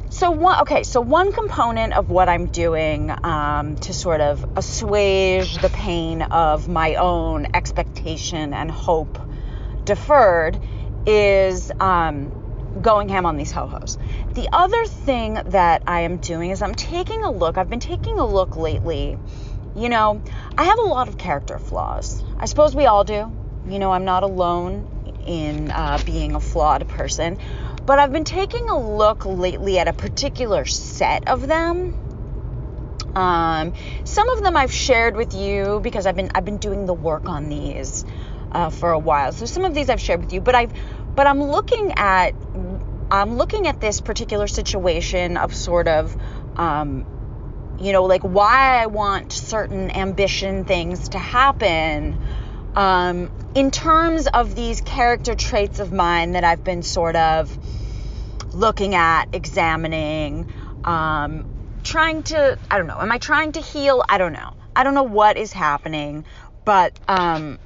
so 0.09 0.29
one 0.29 0.61
okay, 0.61 0.83
so 0.83 1.01
one 1.01 1.31
component 1.31 1.93
of 1.93 2.09
what 2.09 2.29
I'm 2.29 2.47
doing 2.47 3.11
um, 3.23 3.77
to 3.77 3.93
sort 3.93 4.21
of 4.21 4.57
assuage 4.57 5.57
the 5.57 5.69
pain 5.69 6.21
of 6.21 6.67
my 6.67 6.95
own 6.95 7.47
expectation 7.53 8.53
and 8.53 8.69
hope 8.69 9.17
deferred 9.85 10.59
is 11.05 11.71
um, 11.79 12.42
going 12.81 13.09
ham 13.09 13.25
on 13.25 13.37
these 13.37 13.51
ho-hos. 13.51 13.97
The 14.33 14.49
other 14.51 14.85
thing 14.85 15.35
that 15.45 15.83
I 15.87 16.01
am 16.01 16.17
doing 16.17 16.51
is 16.51 16.61
I'm 16.61 16.75
taking 16.75 17.23
a 17.23 17.31
look. 17.31 17.57
I've 17.57 17.69
been 17.69 17.79
taking 17.79 18.19
a 18.19 18.25
look 18.25 18.55
lately. 18.55 19.17
You 19.75 19.89
know, 19.89 20.21
I 20.57 20.65
have 20.65 20.79
a 20.79 20.83
lot 20.83 21.07
of 21.07 21.17
character 21.17 21.59
flaws. 21.59 22.23
I 22.37 22.45
suppose 22.45 22.75
we 22.75 22.85
all 22.85 23.03
do. 23.03 23.31
You 23.67 23.79
know, 23.79 23.91
I'm 23.91 24.05
not 24.05 24.23
alone 24.23 24.89
in 25.25 25.71
uh, 25.71 25.99
being 26.05 26.35
a 26.35 26.39
flawed 26.39 26.87
person. 26.87 27.39
But 27.85 27.99
I've 27.99 28.11
been 28.11 28.23
taking 28.23 28.69
a 28.69 28.77
look 28.77 29.25
lately 29.25 29.77
at 29.79 29.87
a 29.87 29.93
particular 29.93 30.65
set 30.65 31.27
of 31.27 31.47
them. 31.47 31.99
Um, 33.15 33.73
some 34.05 34.29
of 34.29 34.41
them 34.41 34.57
I've 34.57 34.71
shared 34.71 35.15
with 35.15 35.33
you 35.35 35.79
because 35.83 36.07
I've 36.07 36.15
been 36.15 36.31
I've 36.33 36.45
been 36.45 36.57
doing 36.57 36.85
the 36.85 36.93
work 36.93 37.29
on 37.29 37.49
these 37.49 38.05
uh, 38.51 38.69
for 38.69 38.91
a 38.91 38.99
while. 38.99 39.31
So 39.33 39.45
some 39.45 39.65
of 39.65 39.73
these 39.73 39.89
I've 39.89 40.01
shared 40.01 40.21
with 40.21 40.33
you, 40.33 40.41
but 40.41 40.55
I've 40.55 40.73
but 41.15 41.27
I'm 41.27 41.43
looking 41.43 41.93
at 41.95 42.33
I'm 43.11 43.37
looking 43.37 43.67
at 43.67 43.79
this 43.79 44.01
particular 44.01 44.47
situation 44.47 45.37
of 45.37 45.53
sort 45.53 45.87
of, 45.87 46.15
um, 46.55 47.05
you 47.79 47.91
know, 47.91 48.05
like 48.05 48.23
why 48.23 48.81
I 48.81 48.87
want 48.87 49.31
certain 49.31 49.91
ambition 49.91 50.65
things 50.65 51.09
to 51.09 51.19
happen 51.19 52.19
um, 52.75 53.31
in 53.53 53.69
terms 53.69 54.25
of 54.25 54.55
these 54.55 54.81
character 54.81 55.35
traits 55.35 55.79
of 55.79 55.91
mine 55.91 56.31
that 56.31 56.43
I've 56.43 56.63
been 56.63 56.81
sort 56.81 57.15
of 57.15 57.55
looking 58.55 58.95
at, 58.95 59.25
examining, 59.33 60.47
um, 60.83 61.45
trying 61.83 62.23
to, 62.23 62.57
I 62.71 62.77
don't 62.77 62.87
know, 62.87 62.99
am 62.99 63.11
I 63.11 63.19
trying 63.19 63.51
to 63.53 63.61
heal? 63.61 64.03
I 64.09 64.17
don't 64.17 64.33
know. 64.33 64.55
I 64.75 64.83
don't 64.83 64.95
know 64.95 65.03
what 65.03 65.37
is 65.37 65.53
happening, 65.53 66.25
but, 66.65 66.99
um, 67.07 67.59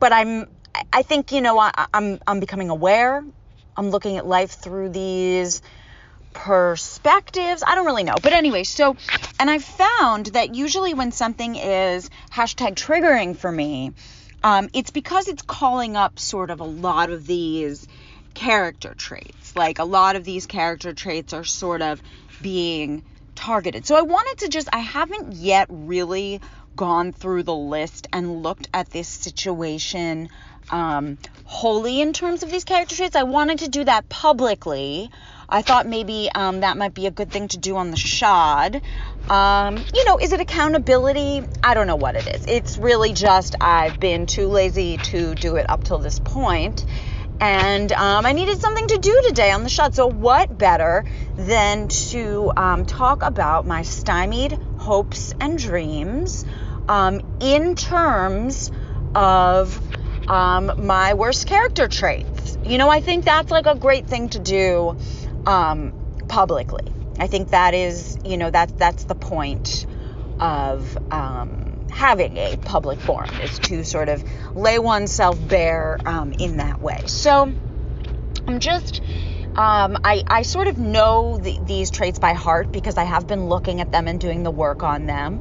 but 0.00 0.12
I'm, 0.12 0.48
I 0.92 1.02
think, 1.02 1.32
you 1.32 1.40
know, 1.40 1.58
I, 1.58 1.86
I'm, 1.92 2.20
I'm 2.26 2.40
becoming 2.40 2.70
aware 2.70 3.22
I'm 3.78 3.90
looking 3.90 4.16
at 4.16 4.26
life 4.26 4.50
through 4.50 4.88
these 4.88 5.62
perspectives. 6.32 7.62
I 7.64 7.76
don't 7.76 7.86
really 7.86 8.02
know. 8.02 8.16
But 8.20 8.32
anyway, 8.32 8.64
so, 8.64 8.96
and 9.38 9.48
I 9.48 9.60
found 9.60 10.26
that 10.26 10.54
usually 10.54 10.94
when 10.94 11.12
something 11.12 11.54
is 11.54 12.10
hashtag 12.32 12.74
triggering 12.74 13.36
for 13.36 13.50
me, 13.50 13.92
um, 14.42 14.68
it's 14.74 14.90
because 14.90 15.28
it's 15.28 15.42
calling 15.42 15.96
up 15.96 16.18
sort 16.18 16.50
of 16.50 16.58
a 16.58 16.64
lot 16.64 17.10
of 17.10 17.26
these 17.26 17.86
character 18.34 18.94
traits. 18.94 19.54
Like 19.54 19.78
a 19.78 19.84
lot 19.84 20.16
of 20.16 20.24
these 20.24 20.46
character 20.46 20.92
traits 20.92 21.32
are 21.32 21.44
sort 21.44 21.80
of 21.80 22.02
being 22.42 23.04
targeted. 23.36 23.86
So 23.86 23.94
I 23.94 24.02
wanted 24.02 24.38
to 24.44 24.48
just, 24.48 24.68
I 24.72 24.80
haven't 24.80 25.34
yet 25.34 25.68
really 25.70 26.40
gone 26.78 27.12
through 27.12 27.42
the 27.42 27.54
list 27.54 28.06
and 28.12 28.42
looked 28.44 28.68
at 28.72 28.88
this 28.90 29.08
situation 29.08 30.28
um, 30.70 31.18
wholly 31.44 32.00
in 32.00 32.12
terms 32.12 32.44
of 32.44 32.50
these 32.50 32.64
character 32.64 32.94
traits. 32.94 33.16
I 33.16 33.24
wanted 33.24 33.58
to 33.60 33.68
do 33.68 33.84
that 33.84 34.08
publicly. 34.08 35.10
I 35.48 35.62
thought 35.62 35.86
maybe 35.86 36.30
um, 36.32 36.60
that 36.60 36.76
might 36.76 36.94
be 36.94 37.06
a 37.06 37.10
good 37.10 37.32
thing 37.32 37.48
to 37.48 37.58
do 37.58 37.76
on 37.76 37.90
the 37.90 37.96
shod. 37.96 38.80
Um, 39.28 39.76
you 39.92 40.04
know, 40.04 40.18
is 40.18 40.32
it 40.32 40.40
accountability? 40.40 41.42
I 41.64 41.74
don't 41.74 41.88
know 41.88 41.96
what 41.96 42.14
it 42.14 42.28
is. 42.28 42.46
It's 42.46 42.78
really 42.78 43.12
just 43.12 43.56
I've 43.60 43.98
been 43.98 44.26
too 44.26 44.46
lazy 44.46 44.98
to 44.98 45.34
do 45.34 45.56
it 45.56 45.68
up 45.68 45.82
till 45.82 45.98
this 45.98 46.20
point, 46.20 46.84
and 47.40 47.90
um, 47.92 48.24
I 48.24 48.32
needed 48.32 48.60
something 48.60 48.86
to 48.88 48.98
do 48.98 49.22
today 49.26 49.50
on 49.50 49.64
the 49.64 49.68
shod. 49.68 49.94
So 49.94 50.06
what 50.06 50.56
better 50.56 51.04
than 51.36 51.88
to 51.88 52.52
um, 52.56 52.84
talk 52.84 53.22
about 53.22 53.66
my 53.66 53.82
stymied 53.82 54.58
hopes 54.76 55.34
and 55.40 55.58
dreams 55.58 56.44
um, 56.88 57.20
in 57.40 57.74
terms 57.74 58.70
of 59.14 59.80
um, 60.28 60.72
my 60.78 61.14
worst 61.14 61.46
character 61.46 61.88
traits. 61.88 62.58
You 62.64 62.78
know, 62.78 62.90
I 62.90 63.00
think 63.00 63.24
that's 63.24 63.50
like 63.50 63.66
a 63.66 63.74
great 63.74 64.06
thing 64.06 64.28
to 64.30 64.38
do 64.38 64.96
um, 65.46 65.92
publicly. 66.28 66.84
I 67.18 67.26
think 67.26 67.50
that 67.50 67.74
is, 67.74 68.18
you 68.24 68.36
know, 68.36 68.50
that 68.50 68.76
that's 68.78 69.04
the 69.04 69.14
point 69.14 69.86
of 70.38 70.96
um, 71.10 71.86
having 71.90 72.36
a 72.36 72.56
public 72.56 73.00
forum 73.00 73.34
is 73.42 73.58
to 73.58 73.84
sort 73.84 74.08
of 74.08 74.22
lay 74.54 74.78
oneself 74.78 75.36
bare 75.48 75.98
um, 76.06 76.32
in 76.32 76.58
that 76.58 76.80
way. 76.80 77.02
So 77.06 77.52
I'm 78.46 78.60
just. 78.60 79.00
Um, 79.56 79.98
I, 80.04 80.22
I 80.28 80.42
sort 80.42 80.68
of 80.68 80.78
know 80.78 81.38
the, 81.38 81.58
these 81.64 81.90
traits 81.90 82.20
by 82.20 82.34
heart 82.34 82.70
because 82.70 82.96
I 82.96 83.02
have 83.02 83.26
been 83.26 83.48
looking 83.48 83.80
at 83.80 83.90
them 83.90 84.06
and 84.06 84.20
doing 84.20 84.44
the 84.44 84.52
work 84.52 84.84
on 84.84 85.06
them. 85.06 85.40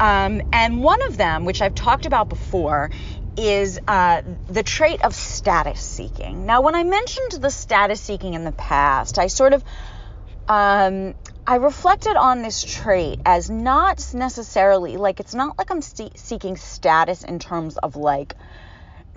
Um, 0.00 0.42
and 0.52 0.82
one 0.82 0.98
of 1.10 1.16
them, 1.16 1.44
which 1.44 1.62
I've 1.62 1.74
talked 1.74 2.06
about 2.06 2.28
before, 2.28 2.90
is 3.36 3.78
uh, 3.88 4.22
the 4.48 4.62
trait 4.62 5.02
of 5.02 5.14
status 5.14 5.80
seeking. 5.80 6.46
Now, 6.46 6.60
when 6.60 6.74
I 6.74 6.84
mentioned 6.84 7.42
the 7.42 7.50
status 7.50 8.00
seeking 8.00 8.34
in 8.34 8.44
the 8.44 8.52
past, 8.52 9.18
I 9.18 9.28
sort 9.28 9.52
of 9.54 9.64
um, 10.48 11.14
I 11.46 11.56
reflected 11.56 12.16
on 12.16 12.42
this 12.42 12.62
trait 12.62 13.20
as 13.24 13.48
not 13.48 14.12
necessarily 14.12 14.96
like 14.96 15.20
it's 15.20 15.34
not 15.34 15.56
like 15.56 15.70
I'm 15.70 15.82
see- 15.82 16.12
seeking 16.14 16.56
status 16.56 17.24
in 17.24 17.38
terms 17.38 17.78
of 17.78 17.96
like 17.96 18.34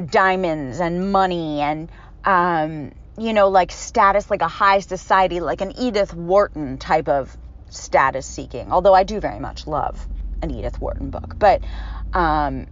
diamonds 0.04 0.80
and 0.80 1.12
money 1.12 1.62
and 1.62 1.90
um, 2.24 2.92
you 3.18 3.34
know 3.34 3.50
like 3.50 3.72
status 3.72 4.30
like 4.30 4.42
a 4.42 4.48
high 4.48 4.80
society 4.80 5.40
like 5.40 5.62
an 5.62 5.74
Edith 5.78 6.14
Wharton 6.14 6.78
type 6.78 7.10
of 7.10 7.36
status 7.70 8.26
seeking. 8.26 8.72
Although 8.72 8.94
I 8.94 9.04
do 9.04 9.20
very 9.20 9.40
much 9.40 9.68
love 9.68 10.08
an 10.42 10.52
Edith 10.52 10.80
Wharton 10.82 11.10
book, 11.10 11.36
but 11.40 11.64
um, 12.14 12.68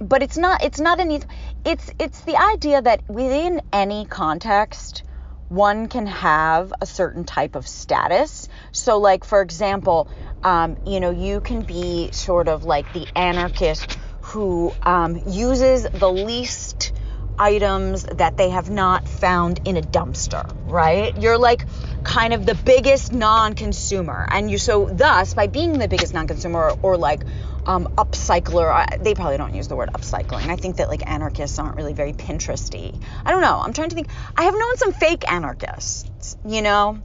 but 0.00 0.22
it's 0.22 0.38
not 0.38 0.62
it's 0.64 0.80
not 0.80 1.00
an 1.00 1.22
it's 1.64 1.90
it's 1.98 2.22
the 2.22 2.36
idea 2.54 2.80
that 2.80 3.02
within 3.08 3.60
any 3.72 4.06
context 4.06 5.02
one 5.48 5.88
can 5.88 6.06
have 6.06 6.72
a 6.80 6.86
certain 6.86 7.24
type 7.24 7.56
of 7.56 7.66
status. 7.66 8.48
So 8.72 8.98
like 8.98 9.24
for 9.24 9.42
example 9.42 10.08
um, 10.42 10.78
you 10.86 11.00
know 11.00 11.10
you 11.10 11.40
can 11.40 11.62
be 11.62 12.10
sort 12.12 12.48
of 12.48 12.64
like 12.64 12.92
the 12.92 13.06
anarchist 13.14 13.98
who 14.22 14.72
um, 14.82 15.20
uses 15.26 15.86
the 15.92 16.10
least 16.10 16.92
items 17.40 18.04
that 18.04 18.36
they 18.36 18.50
have 18.50 18.70
not 18.70 19.08
found 19.08 19.60
in 19.64 19.76
a 19.76 19.82
dumpster 19.82 20.44
right 20.66 21.16
you're 21.20 21.38
like 21.38 21.64
kind 22.04 22.32
of 22.32 22.46
the 22.46 22.54
biggest 22.54 23.12
non-consumer 23.12 24.26
and 24.30 24.50
you 24.50 24.58
so 24.58 24.86
thus 24.86 25.34
by 25.34 25.46
being 25.46 25.78
the 25.78 25.88
biggest 25.88 26.14
non-consumer 26.14 26.74
or, 26.82 26.96
like 26.96 27.22
um, 27.66 27.86
upcycler. 27.98 29.02
They 29.02 29.14
probably 29.14 29.36
don't 29.36 29.54
use 29.54 29.68
the 29.68 29.76
word 29.76 29.90
upcycling. 29.92 30.48
I 30.48 30.56
think 30.56 30.76
that 30.76 30.88
like 30.88 31.08
anarchists 31.08 31.58
aren't 31.58 31.76
really 31.76 31.92
very 31.92 32.14
Pinteresty. 32.14 32.98
I 33.24 33.30
don't 33.30 33.42
know. 33.42 33.60
I'm 33.62 33.74
trying 33.74 33.90
to 33.90 33.94
think. 33.94 34.08
I 34.34 34.44
have 34.44 34.54
known 34.54 34.76
some 34.76 34.92
fake 34.92 35.30
anarchists, 35.30 36.38
you 36.46 36.62
know, 36.62 37.02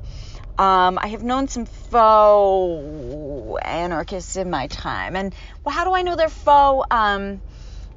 Um, 0.57 0.97
I 0.97 1.07
have 1.07 1.21
known 1.21 1.49
some 1.49 1.65
faux 1.65 3.59
anarchists 3.61 4.37
in 4.37 4.49
my 4.49 4.67
time, 4.67 5.17
and 5.17 5.35
well, 5.63 5.75
how 5.75 5.83
do 5.83 5.93
I 5.93 6.01
know 6.01 6.15
they're 6.15 6.29
faux? 6.29 6.87
Um, 6.91 7.41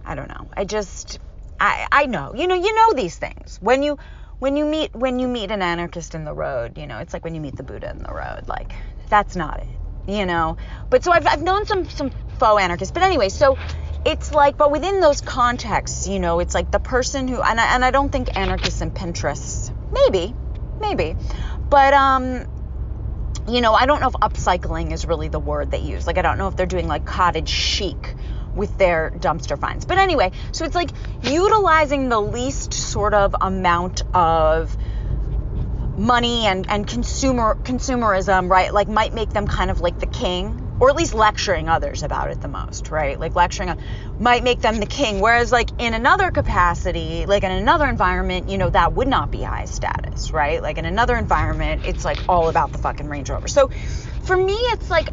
I 0.05 0.17
don't 0.17 0.29
know. 0.29 0.49
I 0.57 0.65
just, 0.65 1.21
I, 1.61 1.87
I 1.91 2.07
know. 2.07 2.33
You 2.35 2.47
know, 2.47 2.55
you 2.55 2.75
know 2.75 2.95
these 2.95 3.17
things 3.17 3.59
when 3.61 3.83
you, 3.83 3.99
when 4.39 4.57
you 4.57 4.65
meet, 4.65 4.95
when 4.95 5.19
you 5.19 5.29
meet 5.29 5.51
an 5.51 5.63
anarchist 5.63 6.15
in 6.15 6.25
the 6.25 6.35
road. 6.35 6.79
You 6.79 6.87
know, 6.87 6.99
it's 6.99 7.13
like 7.13 7.25
when 7.25 7.35
you 7.35 7.41
meet 7.41 7.57
the 7.57 7.63
Buddha 7.63 7.91
in 7.91 7.99
the 7.99 8.13
road. 8.13 8.47
Like 8.47 8.73
that's 9.09 9.37
not 9.37 9.61
it. 9.61 9.69
You 10.07 10.27
know. 10.27 10.57
But 10.91 11.05
so 11.05 11.13
I've, 11.13 11.27
I've 11.27 11.43
known 11.43 11.67
some 11.67 11.89
some 11.89 12.11
faux 12.39 12.63
anarchists. 12.63 12.93
But 12.93 13.03
anyway, 13.03 13.29
so 13.29 13.59
it's 14.05 14.33
like, 14.33 14.57
but 14.57 14.71
within 14.71 15.01
those 15.01 15.21
contexts, 15.21 16.07
you 16.07 16.19
know, 16.19 16.39
it's 16.41 16.55
like 16.55 16.71
the 16.71 16.79
person 16.79 17.29
who, 17.29 17.43
and 17.43 17.61
I, 17.61 17.75
and 17.75 17.85
I 17.85 17.91
don't 17.91 18.11
think 18.11 18.37
anarchists 18.37 18.81
and 18.81 18.95
Pinterests, 18.95 19.71
maybe, 19.93 20.35
maybe, 20.81 21.17
but 21.69 21.93
um, 21.93 22.47
you 23.49 23.61
know, 23.61 23.75
I 23.75 23.87
don't 23.87 24.01
know 24.01 24.09
if 24.09 24.15
upcycling 24.15 24.93
is 24.93 25.05
really 25.05 25.29
the 25.29 25.41
word 25.41 25.71
they 25.71 25.81
use. 25.81 26.07
Like, 26.07 26.19
I 26.19 26.23
don't 26.23 26.39
know 26.39 26.49
if 26.49 26.57
they're 26.57 26.67
doing 26.67 26.87
like 26.87 27.05
cottage 27.05 27.49
chic 27.49 28.15
with 28.59 28.77
their 28.77 29.13
dumpster 29.17 29.59
finds. 29.59 29.87
But 29.87 29.97
anyway, 29.97 30.33
so 30.53 30.67
it's 30.67 30.75
like 30.75 30.91
utilizing 31.23 32.11
the 32.11 32.21
least 32.21 32.75
sort 32.75 33.15
of 33.15 33.35
amount 33.41 34.03
of 34.15 34.77
money 35.97 36.47
and, 36.47 36.69
and 36.69 36.87
consumer 36.87 37.57
consumerism, 37.63 38.51
right? 38.51 38.73
Like 38.73 38.89
might 38.89 39.15
make 39.15 39.31
them 39.31 39.47
kind 39.47 39.71
of 39.71 39.81
like 39.81 39.99
the 39.99 40.07
king 40.07 40.65
or 40.81 40.91
at 40.91 40.97
least 40.97 41.15
lecturing 41.15 41.69
others 41.69 42.03
about 42.03 42.31
it 42.31 42.41
the 42.41 42.49
most, 42.49 42.91
right? 42.91 43.19
Like 43.19 43.35
lecturing 43.35 43.75
might 44.21 44.45
make 44.45 44.61
them 44.61 44.79
the 44.79 44.87
king. 44.87 45.21
Whereas, 45.21 45.51
like 45.51 45.71
in 45.79 45.95
another 45.95 46.31
capacity, 46.31 47.27
like 47.27 47.43
in 47.43 47.51
another 47.51 47.87
environment, 47.87 48.49
you 48.49 48.59
know, 48.59 48.71
that 48.71 48.93
would 48.93 49.09
not 49.09 49.31
be 49.31 49.43
high 49.43 49.65
status, 49.65 50.31
right? 50.31 50.63
Like 50.63 50.79
in 50.79 50.85
another 50.85 51.17
environment, 51.17 51.83
it's 51.85 52.05
like 52.05 52.19
all 52.29 52.49
about 52.49 52.73
the 52.73 52.79
fucking 52.79 53.09
Range 53.09 53.29
Rover. 53.29 53.49
So 53.49 53.71
for 54.23 54.37
me, 54.37 54.55
it's 54.55 54.91
like, 54.91 55.09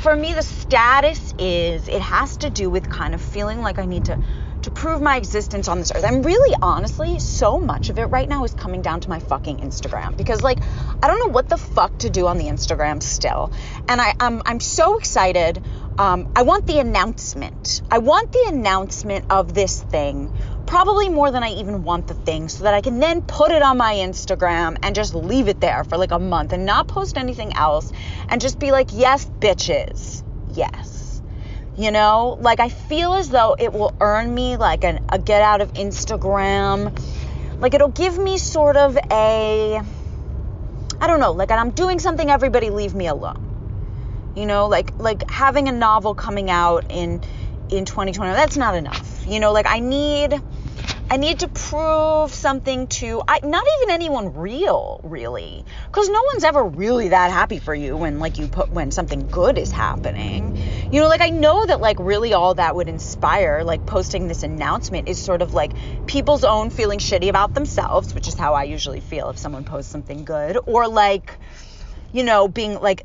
for 0.00 0.16
me, 0.16 0.32
the 0.32 0.42
status 0.42 1.34
is 1.38 1.86
it 1.88 2.00
has 2.00 2.38
to 2.38 2.50
do 2.50 2.70
with 2.70 2.88
kind 2.88 3.14
of 3.14 3.20
feeling 3.20 3.60
like 3.60 3.78
I 3.78 3.84
need 3.84 4.06
to 4.06 4.18
to 4.62 4.70
prove 4.70 5.00
my 5.00 5.16
existence 5.16 5.68
on 5.68 5.78
this 5.78 5.90
earth. 5.94 6.04
And 6.04 6.24
really, 6.24 6.56
honestly, 6.60 7.18
so 7.18 7.58
much 7.58 7.88
of 7.88 7.98
it 7.98 8.04
right 8.06 8.28
now 8.28 8.44
is 8.44 8.52
coming 8.52 8.82
down 8.82 9.00
to 9.00 9.08
my 9.08 9.18
fucking 9.18 9.58
Instagram 9.58 10.16
because, 10.18 10.42
like, 10.42 10.60
I 11.02 11.06
don't 11.06 11.18
know 11.26 11.32
what 11.32 11.48
the 11.48 11.56
fuck 11.56 11.96
to 11.98 12.10
do 12.10 12.26
on 12.26 12.36
the 12.36 12.44
Instagram 12.44 13.02
still. 13.02 13.52
And 13.88 14.00
I, 14.00 14.14
I'm, 14.20 14.42
I'm 14.44 14.60
so 14.60 14.98
excited. 14.98 15.62
Um, 16.00 16.32
I 16.34 16.44
want 16.44 16.66
the 16.66 16.78
announcement. 16.78 17.82
I 17.90 17.98
want 17.98 18.32
the 18.32 18.46
announcement 18.48 19.26
of 19.28 19.52
this 19.52 19.82
thing, 19.82 20.32
probably 20.64 21.10
more 21.10 21.30
than 21.30 21.42
I 21.42 21.50
even 21.50 21.84
want 21.84 22.06
the 22.06 22.14
thing, 22.14 22.48
so 22.48 22.64
that 22.64 22.72
I 22.72 22.80
can 22.80 23.00
then 23.00 23.20
put 23.20 23.50
it 23.50 23.60
on 23.60 23.76
my 23.76 23.96
Instagram 23.96 24.78
and 24.82 24.94
just 24.94 25.14
leave 25.14 25.48
it 25.48 25.60
there 25.60 25.84
for 25.84 25.98
like 25.98 26.10
a 26.10 26.18
month 26.18 26.54
and 26.54 26.64
not 26.64 26.88
post 26.88 27.18
anything 27.18 27.52
else 27.52 27.92
and 28.30 28.40
just 28.40 28.58
be 28.58 28.72
like, 28.72 28.88
yes, 28.94 29.30
bitches, 29.40 30.22
yes. 30.54 31.20
You 31.76 31.90
know, 31.90 32.38
like 32.40 32.60
I 32.60 32.70
feel 32.70 33.12
as 33.12 33.28
though 33.28 33.54
it 33.58 33.70
will 33.70 33.94
earn 34.00 34.34
me 34.34 34.56
like 34.56 34.84
an, 34.84 35.04
a 35.10 35.18
get 35.18 35.42
out 35.42 35.60
of 35.60 35.74
Instagram. 35.74 36.98
Like 37.60 37.74
it'll 37.74 37.88
give 37.88 38.16
me 38.16 38.38
sort 38.38 38.78
of 38.78 38.96
a, 38.96 39.82
I 40.98 41.06
don't 41.06 41.20
know, 41.20 41.32
like 41.32 41.50
I'm 41.50 41.72
doing 41.72 41.98
something, 41.98 42.30
everybody 42.30 42.70
leave 42.70 42.94
me 42.94 43.06
alone. 43.06 43.49
You 44.34 44.46
know, 44.46 44.68
like 44.68 44.92
like 44.98 45.28
having 45.30 45.68
a 45.68 45.72
novel 45.72 46.14
coming 46.14 46.50
out 46.50 46.86
in 46.90 47.20
in 47.68 47.84
2020, 47.84 48.32
that's 48.32 48.56
not 48.56 48.74
enough. 48.74 49.26
You 49.26 49.40
know, 49.40 49.52
like 49.52 49.66
I 49.66 49.80
need 49.80 50.40
I 51.12 51.16
need 51.16 51.40
to 51.40 51.48
prove 51.48 52.32
something 52.32 52.86
to 52.86 53.20
I, 53.26 53.40
not 53.42 53.64
even 53.80 53.92
anyone 53.92 54.36
real, 54.36 55.00
really, 55.02 55.64
because 55.86 56.08
no 56.08 56.22
one's 56.32 56.44
ever 56.44 56.62
really 56.62 57.08
that 57.08 57.32
happy 57.32 57.58
for 57.58 57.74
you 57.74 57.96
when 57.96 58.20
like 58.20 58.38
you 58.38 58.46
put 58.46 58.70
when 58.70 58.92
something 58.92 59.26
good 59.26 59.58
is 59.58 59.72
happening. 59.72 60.56
You 60.92 61.00
know, 61.00 61.08
like 61.08 61.20
I 61.20 61.30
know 61.30 61.66
that 61.66 61.80
like 61.80 61.98
really 61.98 62.32
all 62.32 62.54
that 62.54 62.76
would 62.76 62.88
inspire 62.88 63.64
like 63.64 63.86
posting 63.86 64.28
this 64.28 64.44
announcement 64.44 65.08
is 65.08 65.18
sort 65.18 65.42
of 65.42 65.52
like 65.52 65.72
people's 66.06 66.44
own 66.44 66.70
feeling 66.70 67.00
shitty 67.00 67.28
about 67.28 67.54
themselves, 67.54 68.14
which 68.14 68.28
is 68.28 68.34
how 68.34 68.54
I 68.54 68.62
usually 68.62 69.00
feel 69.00 69.30
if 69.30 69.38
someone 69.38 69.64
posts 69.64 69.90
something 69.90 70.24
good, 70.24 70.58
or 70.66 70.86
like 70.86 71.40
you 72.12 72.22
know 72.22 72.46
being 72.46 72.80
like 72.80 73.04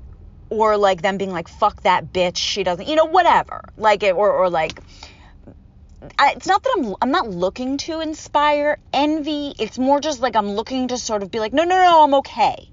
or 0.50 0.78
like 0.78 1.02
them 1.02 1.18
being 1.18 1.32
like 1.32 1.48
fuck 1.48 1.82
that 1.84 2.14
bitch 2.14 2.38
she 2.38 2.64
doesn't 2.64 2.88
you 2.88 2.96
know 2.96 3.06
whatever 3.06 3.64
like 3.78 4.04
it 4.04 4.16
or 4.16 4.32
or 4.32 4.50
like 4.50 4.80
I, 6.20 6.34
it's 6.36 6.48
not 6.48 6.64
that 6.64 6.76
I'm 6.78 6.96
I'm 7.02 7.12
not 7.12 7.30
looking 7.30 7.78
to 7.80 8.00
inspire 8.00 8.78
envy. 8.94 9.54
It's 9.58 9.80
more 9.80 10.00
just 10.00 10.22
like 10.22 10.36
I'm 10.36 10.52
looking 10.52 10.90
to 10.90 10.98
sort 10.98 11.24
of 11.24 11.32
be 11.32 11.40
like, 11.40 11.54
no, 11.54 11.64
no, 11.64 11.76
no, 11.76 12.04
I'm 12.04 12.14
okay. 12.16 12.70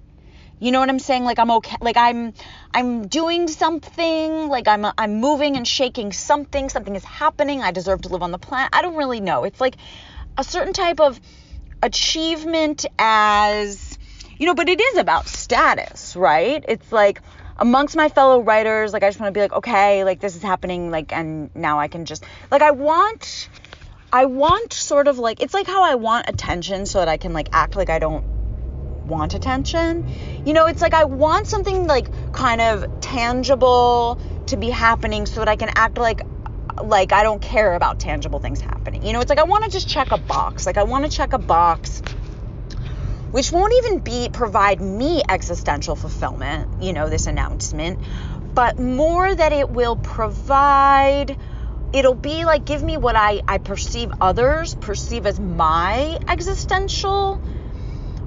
You 0.60 0.70
know 0.70 0.80
what 0.80 0.88
I'm 0.88 0.98
saying? 0.98 1.24
Like 1.24 1.38
I'm 1.38 1.50
okay. 1.50 1.76
Like 1.80 1.96
I'm 1.96 2.34
I'm 2.72 3.08
doing 3.08 3.48
something. 3.48 4.48
Like 4.48 4.68
I'm 4.68 4.86
I'm 4.96 5.16
moving 5.16 5.56
and 5.56 5.66
shaking 5.66 6.12
something. 6.12 6.68
Something 6.68 6.94
is 6.94 7.04
happening. 7.04 7.62
I 7.62 7.72
deserve 7.72 8.02
to 8.02 8.08
live 8.08 8.22
on 8.22 8.30
the 8.30 8.38
planet. 8.38 8.70
I 8.72 8.82
don't 8.82 8.96
really 8.96 9.20
know. 9.20 9.44
It's 9.44 9.60
like 9.60 9.76
a 10.38 10.44
certain 10.44 10.72
type 10.72 11.00
of 11.00 11.20
achievement 11.82 12.86
as 12.98 13.98
you 14.38 14.46
know, 14.46 14.54
but 14.54 14.68
it 14.68 14.80
is 14.80 14.98
about 14.98 15.26
status, 15.26 16.14
right? 16.16 16.64
It's 16.68 16.92
like 16.92 17.20
amongst 17.58 17.96
my 17.96 18.08
fellow 18.08 18.40
writers, 18.40 18.92
like 18.92 19.02
I 19.02 19.08
just 19.08 19.20
want 19.20 19.32
to 19.32 19.38
be 19.38 19.40
like, 19.40 19.52
okay, 19.52 20.04
like 20.04 20.20
this 20.20 20.36
is 20.36 20.42
happening, 20.42 20.90
like, 20.90 21.12
and 21.12 21.54
now 21.54 21.78
I 21.78 21.88
can 21.88 22.04
just, 22.04 22.24
like, 22.50 22.62
I 22.62 22.70
want, 22.72 23.48
I 24.12 24.26
want 24.26 24.72
sort 24.72 25.08
of 25.08 25.18
like, 25.18 25.42
it's 25.42 25.54
like 25.54 25.66
how 25.66 25.82
I 25.82 25.94
want 25.94 26.28
attention 26.28 26.86
so 26.86 26.98
that 26.98 27.08
I 27.08 27.16
can 27.16 27.32
like 27.32 27.48
act 27.52 27.76
like 27.76 27.90
I 27.90 27.98
don't 27.98 28.24
want 29.06 29.34
attention. 29.34 30.08
You 30.44 30.52
know, 30.52 30.66
it's 30.66 30.80
like 30.82 30.94
I 30.94 31.04
want 31.04 31.46
something 31.46 31.86
like 31.86 32.32
kind 32.32 32.60
of 32.60 33.00
tangible 33.00 34.20
to 34.46 34.56
be 34.56 34.70
happening 34.70 35.26
so 35.26 35.40
that 35.40 35.48
I 35.48 35.56
can 35.56 35.70
act 35.74 35.98
like 35.98 36.22
like 36.82 37.12
I 37.12 37.22
don't 37.22 37.40
care 37.40 37.74
about 37.74 38.00
tangible 38.00 38.38
things 38.38 38.60
happening. 38.60 39.04
You 39.04 39.12
know, 39.12 39.20
it's 39.20 39.30
like 39.30 39.38
I 39.38 39.44
want 39.44 39.64
to 39.64 39.70
just 39.70 39.88
check 39.88 40.10
a 40.10 40.18
box. 40.18 40.66
Like 40.66 40.76
I 40.76 40.84
want 40.84 41.04
to 41.04 41.10
check 41.10 41.32
a 41.32 41.38
box 41.38 42.02
which 43.32 43.50
won't 43.50 43.72
even 43.78 43.98
be 43.98 44.28
provide 44.32 44.80
me 44.80 45.22
existential 45.28 45.96
fulfillment, 45.96 46.82
you 46.82 46.92
know, 46.92 47.08
this 47.08 47.26
announcement, 47.26 47.98
but 48.54 48.78
more 48.78 49.34
that 49.34 49.52
it 49.52 49.68
will 49.70 49.96
provide 49.96 51.36
it'll 51.92 52.14
be 52.14 52.44
like 52.44 52.64
give 52.64 52.82
me 52.82 52.96
what 52.96 53.16
I, 53.16 53.42
I 53.46 53.58
perceive 53.58 54.10
others 54.20 54.74
perceive 54.76 55.26
as 55.26 55.38
my 55.38 56.18
existential 56.28 57.42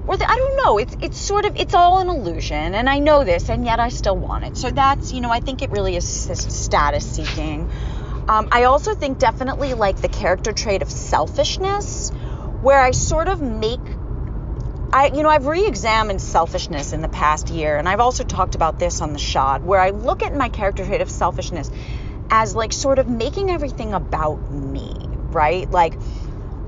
or 0.06 0.16
the, 0.16 0.30
I 0.30 0.36
don't 0.36 0.56
know. 0.64 0.78
It's 0.78 0.96
it's 1.00 1.18
sort 1.18 1.44
of 1.44 1.56
it's 1.56 1.74
all 1.74 1.98
an 1.98 2.08
illusion, 2.08 2.74
and 2.74 2.88
I 2.88 2.98
know 3.00 3.24
this, 3.24 3.48
and 3.48 3.64
yet 3.64 3.80
I 3.80 3.88
still 3.88 4.16
want 4.16 4.44
it. 4.44 4.56
So 4.56 4.70
that's 4.70 5.12
you 5.12 5.20
know 5.20 5.30
I 5.30 5.40
think 5.40 5.62
it 5.62 5.70
really 5.70 5.96
is 5.96 6.06
status 6.06 7.04
seeking. 7.16 7.70
Um, 8.28 8.48
I 8.50 8.64
also 8.64 8.94
think 8.94 9.18
definitely 9.18 9.74
like 9.74 10.00
the 10.00 10.08
character 10.08 10.52
trait 10.52 10.82
of 10.82 10.90
selfishness, 10.90 12.10
where 12.60 12.80
I 12.80 12.90
sort 12.92 13.28
of 13.28 13.40
make 13.40 13.80
I, 14.96 15.08
you 15.08 15.22
know, 15.22 15.28
I've 15.28 15.44
re-examined 15.44 16.22
selfishness 16.22 16.94
in 16.94 17.02
the 17.02 17.08
past 17.08 17.50
year, 17.50 17.76
and 17.76 17.86
I've 17.86 18.00
also 18.00 18.24
talked 18.24 18.54
about 18.54 18.78
this 18.78 19.02
on 19.02 19.12
the 19.12 19.18
shod, 19.18 19.62
where 19.62 19.78
I 19.78 19.90
look 19.90 20.22
at 20.22 20.34
my 20.34 20.48
character 20.48 20.86
trait 20.86 21.02
of 21.02 21.10
selfishness 21.10 21.70
as 22.30 22.54
like 22.54 22.72
sort 22.72 22.98
of 22.98 23.06
making 23.06 23.50
everything 23.50 23.92
about 23.92 24.50
me, 24.50 24.94
right? 25.32 25.70
Like 25.70 26.00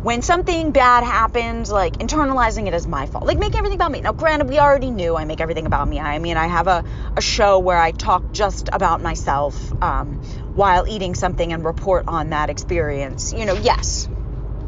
when 0.02 0.20
something 0.20 0.72
bad 0.72 1.04
happens, 1.04 1.70
like 1.70 1.94
internalizing 1.94 2.66
it 2.66 2.74
as 2.74 2.86
my 2.86 3.06
fault, 3.06 3.24
like 3.24 3.38
making 3.38 3.60
everything 3.60 3.78
about 3.78 3.92
me. 3.92 4.02
Now, 4.02 4.12
granted, 4.12 4.50
we 4.50 4.58
already 4.58 4.90
knew 4.90 5.16
I 5.16 5.24
make 5.24 5.40
everything 5.40 5.64
about 5.64 5.88
me. 5.88 5.98
I 5.98 6.18
mean, 6.18 6.36
I 6.36 6.48
have 6.48 6.66
a, 6.66 6.84
a 7.16 7.22
show 7.22 7.60
where 7.60 7.78
I 7.78 7.92
talk 7.92 8.32
just 8.32 8.68
about 8.70 9.00
myself 9.00 9.72
um, 9.82 10.16
while 10.52 10.86
eating 10.86 11.14
something 11.14 11.50
and 11.50 11.64
report 11.64 12.04
on 12.08 12.28
that 12.30 12.50
experience. 12.50 13.32
You 13.32 13.46
know, 13.46 13.54
yes, 13.54 14.06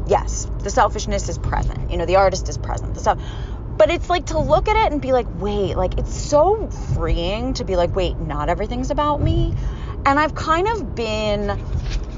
yes, 0.07 0.49
the 0.63 0.71
selfishness 0.71 1.29
is 1.29 1.37
present. 1.37 1.91
You 1.91 1.97
know, 1.97 2.07
the 2.07 2.15
artist 2.15 2.49
is 2.49 2.57
present. 2.57 2.95
The 2.95 3.01
stuff. 3.01 3.19
But 3.77 3.89
it's 3.89 4.09
like 4.09 4.27
to 4.27 4.39
look 4.39 4.67
at 4.67 4.75
it 4.85 4.91
and 4.91 5.01
be 5.01 5.11
like, 5.11 5.27
wait, 5.39 5.75
like 5.75 5.97
it's 5.97 6.13
so 6.13 6.69
freeing 6.95 7.53
to 7.55 7.63
be 7.63 7.75
like, 7.75 7.95
wait, 7.95 8.19
not 8.19 8.49
everything's 8.49 8.91
about 8.91 9.21
me. 9.21 9.55
And 10.05 10.19
I've 10.19 10.35
kind 10.35 10.67
of 10.67 10.95
been 10.95 11.59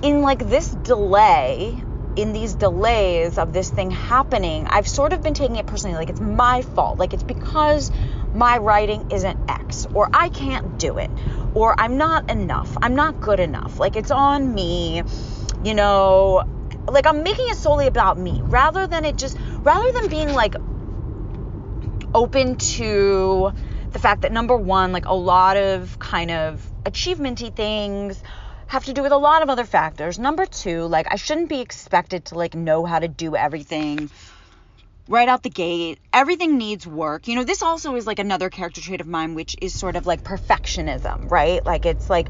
in 0.01 0.21
like 0.21 0.49
this 0.49 0.69
delay, 0.69 1.81
in 2.15 2.33
these 2.33 2.53
delays 2.53 3.37
of 3.37 3.53
this 3.53 3.69
thing 3.69 3.91
happening. 3.91 4.67
I've 4.67 4.87
sort 4.87 5.13
of 5.13 5.23
been 5.23 5.33
taking 5.33 5.55
it 5.55 5.65
personally, 5.65 5.95
like 5.95 6.09
it's 6.09 6.21
my 6.21 6.61
fault. 6.61 6.99
Like 6.99 7.13
it's 7.13 7.23
because 7.23 7.91
my 8.33 8.57
writing 8.57 9.11
isn't 9.11 9.49
X, 9.49 9.87
or 9.93 10.09
I 10.13 10.29
can't 10.29 10.77
do 10.77 10.97
it, 10.97 11.09
or 11.53 11.79
I'm 11.79 11.97
not 11.97 12.29
enough. 12.29 12.75
I'm 12.81 12.95
not 12.95 13.21
good 13.21 13.39
enough. 13.39 13.79
Like 13.79 13.95
it's 13.95 14.11
on 14.11 14.53
me, 14.53 15.03
you 15.63 15.73
know 15.73 16.43
like 16.87 17.07
I'm 17.07 17.23
making 17.23 17.47
it 17.47 17.55
solely 17.55 17.87
about 17.87 18.17
me 18.17 18.41
rather 18.43 18.87
than 18.87 19.05
it 19.05 19.15
just 19.15 19.37
rather 19.59 19.91
than 19.93 20.09
being 20.09 20.33
like 20.33 20.55
open 22.13 22.55
to 22.55 23.53
the 23.91 23.99
fact 23.99 24.21
that 24.21 24.31
number 24.31 24.55
one, 24.55 24.91
like 24.91 25.05
a 25.05 25.13
lot 25.13 25.57
of 25.57 25.99
kind 25.99 26.31
of 26.31 26.65
achievementy 26.83 27.55
things 27.55 28.21
have 28.67 28.85
to 28.85 28.93
do 28.93 29.03
with 29.03 29.11
a 29.11 29.17
lot 29.17 29.43
of 29.43 29.49
other 29.49 29.65
factors. 29.65 30.17
Number 30.17 30.45
two, 30.45 30.85
like 30.85 31.07
I 31.11 31.15
shouldn't 31.15 31.49
be 31.49 31.61
expected 31.61 32.25
to 32.25 32.35
like 32.35 32.55
know 32.55 32.85
how 32.85 32.99
to 32.99 33.07
do 33.07 33.35
everything 33.35 34.09
right 35.07 35.27
out 35.27 35.43
the 35.43 35.49
gate. 35.49 35.99
Everything 36.11 36.57
needs 36.57 36.87
work. 36.87 37.27
You 37.27 37.35
know, 37.35 37.43
this 37.43 37.61
also 37.61 37.95
is 37.95 38.07
like 38.07 38.19
another 38.19 38.49
character 38.49 38.81
trait 38.81 39.01
of 39.01 39.07
mine, 39.07 39.35
which 39.35 39.55
is 39.61 39.77
sort 39.77 39.95
of 39.95 40.05
like 40.07 40.23
perfectionism, 40.23 41.29
right? 41.29 41.63
Like 41.63 41.85
it's 41.85 42.09
like, 42.09 42.29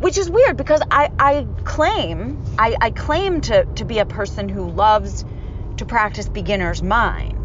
which 0.00 0.18
is 0.18 0.28
weird 0.28 0.56
because 0.56 0.80
I, 0.90 1.10
I 1.18 1.46
claim, 1.64 2.42
I, 2.58 2.76
I 2.80 2.90
claim 2.90 3.40
to, 3.42 3.64
to 3.76 3.84
be 3.84 3.98
a 3.98 4.06
person 4.06 4.48
who 4.48 4.70
loves 4.70 5.24
to 5.76 5.84
practice 5.84 6.28
beginner's 6.28 6.82
mind. 6.82 7.35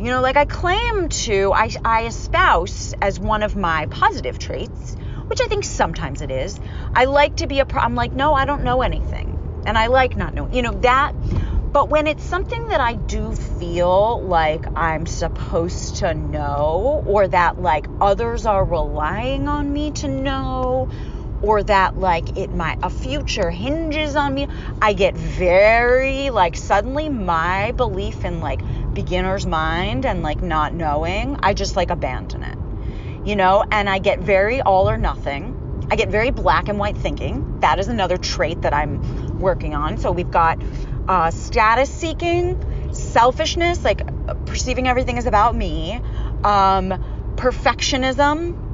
You 0.00 0.06
know, 0.06 0.22
like 0.22 0.38
I 0.38 0.46
claim 0.46 1.10
to, 1.10 1.52
I, 1.54 1.70
I 1.84 2.06
espouse 2.06 2.94
as 3.02 3.20
one 3.20 3.42
of 3.42 3.54
my 3.54 3.84
positive 3.84 4.38
traits, 4.38 4.96
which 5.26 5.40
I 5.44 5.46
think 5.48 5.62
sometimes 5.62 6.22
it 6.22 6.30
is. 6.30 6.58
I 6.94 7.04
like 7.04 7.36
to 7.36 7.46
be 7.46 7.60
a, 7.60 7.66
I'm 7.74 7.94
like, 7.96 8.14
no, 8.14 8.32
I 8.32 8.46
don't 8.46 8.64
know 8.64 8.80
anything. 8.80 9.62
And 9.66 9.76
I 9.76 9.88
like 9.88 10.16
not 10.16 10.32
knowing, 10.32 10.54
you 10.54 10.62
know, 10.62 10.72
that 10.80 11.12
but 11.72 11.88
when 11.88 12.08
it's 12.08 12.24
something 12.24 12.58
that 12.70 12.80
I 12.80 12.94
do 12.94 13.32
feel 13.32 14.22
like 14.22 14.66
I'm 14.74 15.06
supposed 15.06 15.98
to 15.98 16.14
know, 16.14 17.02
or 17.06 17.28
that 17.28 17.60
like 17.60 17.86
others 18.00 18.44
are 18.44 18.64
relying 18.64 19.46
on 19.46 19.72
me 19.72 19.92
to 19.92 20.08
know, 20.08 20.88
or 21.42 21.62
that 21.62 21.98
like 21.98 22.36
it 22.36 22.54
might 22.54 22.78
a 22.82 22.90
future 22.90 23.50
hinges 23.50 24.16
on 24.16 24.34
me, 24.34 24.48
I 24.80 24.92
get 24.92 25.16
very 25.16 26.30
like 26.30 26.56
suddenly 26.56 27.08
my 27.08 27.72
belief 27.72 28.24
in 28.24 28.40
like 28.40 28.60
beginner's 28.94 29.46
mind 29.46 30.04
and 30.06 30.22
like 30.22 30.42
not 30.42 30.74
knowing, 30.74 31.38
I 31.42 31.54
just 31.54 31.76
like 31.76 31.90
abandon 31.90 32.42
it. 32.42 32.58
You 33.24 33.36
know, 33.36 33.64
and 33.70 33.88
I 33.88 33.98
get 33.98 34.20
very 34.20 34.60
all 34.62 34.88
or 34.88 34.96
nothing. 34.96 35.56
I 35.90 35.96
get 35.96 36.08
very 36.08 36.30
black 36.30 36.68
and 36.68 36.78
white 36.78 36.96
thinking. 36.96 37.58
That 37.60 37.78
is 37.78 37.88
another 37.88 38.16
trait 38.16 38.62
that 38.62 38.72
I'm 38.72 39.38
working 39.40 39.74
on. 39.74 39.98
So 39.98 40.12
we've 40.12 40.30
got 40.30 40.62
uh, 41.08 41.30
status 41.30 41.90
seeking, 41.90 42.92
selfishness, 42.94 43.84
like 43.84 44.02
perceiving 44.46 44.86
everything 44.86 45.16
is 45.16 45.26
about 45.26 45.56
me, 45.56 46.00
um, 46.44 47.34
perfectionism, 47.34 48.69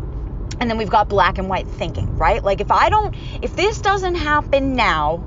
and 0.61 0.71
then 0.71 0.79
we've 0.79 0.91
got 0.91 1.09
black 1.09 1.39
and 1.39 1.49
white 1.49 1.69
thinking, 1.69 2.17
right? 2.17 2.43
Like 2.43 2.61
if 2.61 2.71
I 2.71 2.89
don't, 2.89 3.15
if 3.43 3.55
this 3.57 3.81
doesn't 3.81 4.15
happen 4.15 4.75
now, 4.75 5.25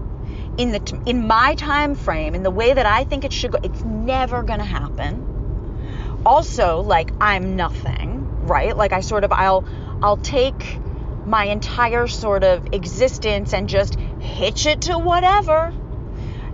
in 0.58 0.72
the 0.72 1.02
in 1.06 1.26
my 1.26 1.56
time 1.56 1.96
frame, 1.96 2.36
in 2.36 2.44
the 2.44 2.52
way 2.52 2.74
that 2.74 2.86
I 2.86 3.06
think 3.06 3.24
it 3.24 3.32
should 3.32 3.52
go, 3.52 3.60
it's 3.64 3.84
never 3.84 4.44
gonna 4.44 4.66
happen. 4.66 6.22
Also, 6.26 6.82
like 6.82 7.12
I'm 7.22 7.56
nothing, 7.56 8.46
right? 8.46 8.76
Like 8.76 8.92
I 8.92 9.00
sort 9.00 9.24
of 9.24 9.32
I'll 9.32 9.66
I'll 10.02 10.18
take 10.18 10.80
my 11.26 11.46
entire 11.46 12.08
sort 12.08 12.44
of 12.44 12.74
existence 12.74 13.54
and 13.54 13.70
just 13.70 14.00
hitch 14.20 14.66
it 14.66 14.82
to 14.82 14.98
whatever 14.98 15.74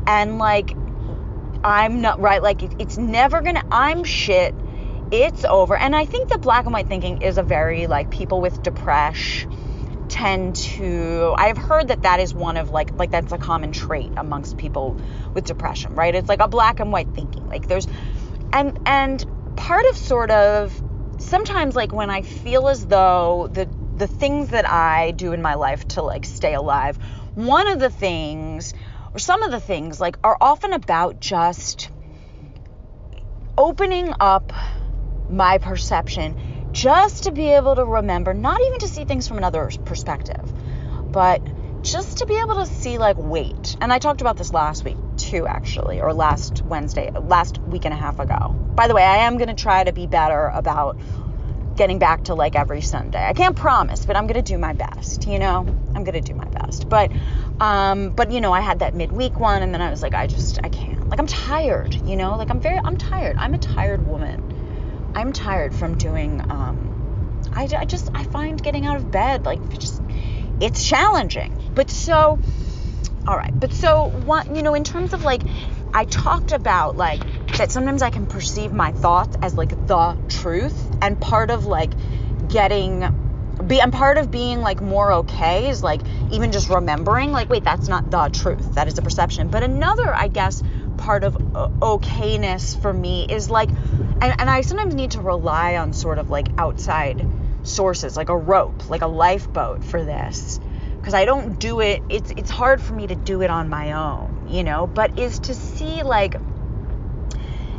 and 0.06 0.38
like 0.38 0.76
I'm 1.64 2.02
not 2.02 2.20
right 2.20 2.42
like 2.42 2.62
it's 2.80 2.98
never 2.98 3.42
gonna 3.42 3.64
I'm 3.72 4.04
shit 4.04 4.54
it's 5.24 5.46
over. 5.46 5.78
And 5.78 5.96
I 5.96 6.06
think 6.06 6.30
the 6.30 6.38
black 6.38 6.66
and 6.66 6.74
white 6.74 6.88
thinking 6.88 7.22
is 7.22 7.38
a 7.38 7.44
very 7.44 7.88
like 7.88 8.10
people 8.10 8.42
with 8.42 8.62
depression 8.64 9.52
tend 10.08 10.56
to 10.56 11.34
I've 11.38 11.58
heard 11.58 11.88
that 11.88 12.04
that 12.04 12.20
is 12.20 12.34
one 12.34 12.58
of 12.58 12.70
like 12.70 12.92
like 12.94 13.10
that's 13.12 13.32
a 13.32 13.38
common 13.38 13.72
trait 13.72 14.12
amongst 14.18 14.58
people 14.58 15.00
with 15.34 15.46
depression 15.46 15.96
right? 15.96 16.14
It's 16.14 16.30
like 16.30 16.42
a 16.42 16.48
black 16.48 16.80
and 16.80 16.92
white 16.92 17.10
thinking. 17.16 17.48
Like 17.48 17.68
there's 17.68 17.88
and 18.54 18.78
and 18.86 19.26
part 19.56 19.86
of 19.90 19.98
sort 19.98 20.32
of 20.32 20.82
sometimes 21.18 21.76
like 21.76 21.92
when 21.92 22.10
I 22.10 22.22
feel 22.22 22.68
as 22.68 22.86
though 22.86 23.50
the 23.52 23.68
the 23.96 24.08
things 24.08 24.50
that 24.50 24.70
I 24.70 25.12
do 25.12 25.32
in 25.32 25.42
my 25.42 25.56
life 25.56 25.88
to 25.90 26.02
like 26.02 26.26
stay 26.26 26.54
alive 26.54 27.00
one 27.36 27.68
of 27.68 27.80
the 27.80 27.90
things 27.90 28.74
or 29.14 29.20
some 29.20 29.44
of 29.44 29.52
the 29.52 29.60
things 29.60 30.00
like 30.00 30.18
are 30.24 30.38
often 30.40 30.74
about 30.74 31.20
just 31.20 31.90
opening 33.58 34.14
up 34.20 34.52
my 35.30 35.58
perception 35.58 36.36
just 36.72 37.24
to 37.24 37.32
be 37.32 37.52
able 37.54 37.76
to 37.76 37.86
remember 37.86 38.34
not 38.34 38.60
even 38.62 38.80
to 38.80 38.88
see 38.88 39.06
things 39.06 39.28
from 39.28 39.38
another 39.38 39.70
perspective 39.86 40.54
but 41.12 41.42
just 41.82 42.18
to 42.18 42.26
be 42.26 42.40
able 42.40 42.56
to 42.56 42.66
see 42.66 42.98
like 42.98 43.18
wait 43.18 43.78
and 43.82 43.94
i 43.94 44.00
talked 44.00 44.22
about 44.22 44.38
this 44.38 44.52
last 44.52 44.84
week 44.84 44.98
too 45.18 45.48
actually 45.48 46.02
or 46.02 46.14
last 46.14 46.64
wednesday 46.64 47.12
last 47.12 47.60
week 47.60 47.86
and 47.86 47.94
a 47.94 47.98
half 47.98 48.20
ago 48.20 48.56
by 48.76 48.88
the 48.88 48.94
way 48.94 49.04
i 49.04 49.18
am 49.18 49.38
going 49.38 49.48
to 49.48 49.56
try 49.56 49.84
to 49.84 49.94
be 49.94 50.08
better 50.08 50.48
about 50.48 50.98
getting 51.76 52.00
back 52.00 52.24
to 52.26 52.36
like 52.36 52.56
every 52.56 52.82
Sunday. 52.82 53.24
I 53.24 53.34
can't 53.34 53.56
promise, 53.56 54.06
but 54.06 54.16
I'm 54.16 54.28
going 54.28 54.42
to 54.42 54.54
do 54.54 54.58
my 54.58 54.74
best, 54.74 55.28
you 55.28 55.40
know? 55.40 55.66
I'm 55.94 56.04
going 56.04 56.14
to 56.14 56.22
do 56.22 56.34
my 56.34 56.46
best. 56.46 56.88
But 56.90 57.12
um 57.60 58.10
but 58.10 58.32
you 58.32 58.42
know, 58.42 58.54
I 58.54 58.62
had 58.62 58.80
that 58.80 58.96
midweek 58.96 59.40
one 59.40 59.62
and 59.62 59.74
then 59.74 59.82
I 59.82 59.90
was 59.90 60.02
like 60.02 60.14
I 60.14 60.28
just 60.28 60.60
I 60.64 60.70
can't. 60.70 61.10
Like 61.10 61.20
I'm 61.20 61.28
tired, 61.28 61.96
you 62.06 62.16
know? 62.16 62.38
Like 62.38 62.50
I'm 62.50 62.60
very 62.60 62.80
I'm 62.84 62.98
tired. 62.98 63.36
I'm 63.38 63.54
a 63.54 63.58
tired 63.58 64.06
woman. 64.06 64.55
I'm 65.16 65.34
tired 65.34 65.74
from 65.74 65.98
doing 65.98 66.42
um 66.50 66.92
I, 67.54 67.70
I 67.78 67.86
just 67.86 68.10
I 68.14 68.26
find 68.26 68.62
getting 68.62 68.86
out 68.86 68.98
of 68.98 69.10
bed 69.10 69.46
like 69.46 69.78
just 69.80 70.02
it's 70.60 70.86
challenging. 70.88 71.72
But 71.74 71.90
so 71.90 72.40
all 73.28 73.38
right. 73.38 73.58
But 73.60 73.74
so 73.74 74.06
what 74.06 74.54
you 74.56 74.62
know, 74.62 74.76
in 74.76 74.84
terms 74.84 75.14
of 75.14 75.24
like 75.24 75.42
I 75.94 76.06
talked 76.06 76.52
about 76.52 76.98
like 76.98 77.22
that 77.58 77.72
sometimes 77.72 78.02
I 78.02 78.10
can 78.10 78.26
perceive 78.26 78.74
my 78.74 78.92
thoughts 78.92 79.38
as 79.42 79.56
like 79.56 79.70
the 79.88 80.18
truth 80.30 80.78
and 81.02 81.20
part 81.20 81.50
of 81.50 81.66
like 81.66 81.94
getting 82.50 83.22
be 83.66 83.80
and 83.80 83.94
part 83.94 84.18
of 84.18 84.30
being 84.30 84.60
like 84.60 84.82
more 84.82 85.14
okay 85.14 85.70
is 85.70 85.82
like 85.82 86.02
even 86.30 86.52
just 86.52 86.70
remembering 86.70 87.32
like 87.32 87.50
wait 87.50 87.64
that's 87.64 87.88
not 87.88 88.12
the 88.12 88.28
truth 88.34 88.76
that 88.76 88.90
is 88.90 88.98
a 88.98 89.02
perception 89.02 89.48
but 89.48 89.64
another 89.64 90.14
i 90.14 90.28
guess 90.28 90.62
part 90.98 91.24
of 91.24 91.36
okayness 91.80 92.80
for 92.82 92.92
me 92.92 93.26
is 93.30 93.50
like 93.50 93.70
and, 94.22 94.36
and 94.40 94.50
i 94.50 94.62
sometimes 94.62 94.96
need 94.96 95.12
to 95.12 95.22
rely 95.22 95.76
on 95.78 95.94
sort 95.94 96.18
of 96.18 96.30
like 96.30 96.48
outside 96.58 97.28
sources 97.64 98.16
like 98.16 98.30
a 98.30 98.38
rope 98.38 98.90
like 98.90 99.02
a 99.02 99.08
lifeboat 99.08 99.84
for 99.84 100.04
this. 100.04 100.60
Because 100.98 101.14
i 101.14 101.26
don't 101.26 101.60
do 101.60 101.82
it 101.82 102.02
it's 102.10 102.32
it's 102.32 102.50
hard 102.50 102.82
for 102.82 102.94
me 102.94 103.08
to 103.08 103.16
do 103.16 103.42
it 103.42 103.50
on 103.50 103.70
my 103.70 103.94
own 103.94 104.48
you 104.48 104.64
know? 104.64 104.88
But 104.88 105.18
is 105.20 105.40
to 105.40 105.56
see 105.56 106.04
like 106.04 106.36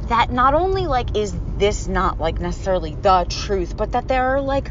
that 0.09 0.31
not 0.31 0.55
only 0.55 0.87
like 0.87 1.17
is 1.17 1.35
this 1.59 1.89
not 1.89 2.21
like 2.21 2.41
necessarily 2.41 2.95
the 2.95 3.27
truth, 3.29 3.77
but 3.77 3.93
that 3.93 4.09
there 4.09 4.37
are 4.37 4.41
like 4.41 4.71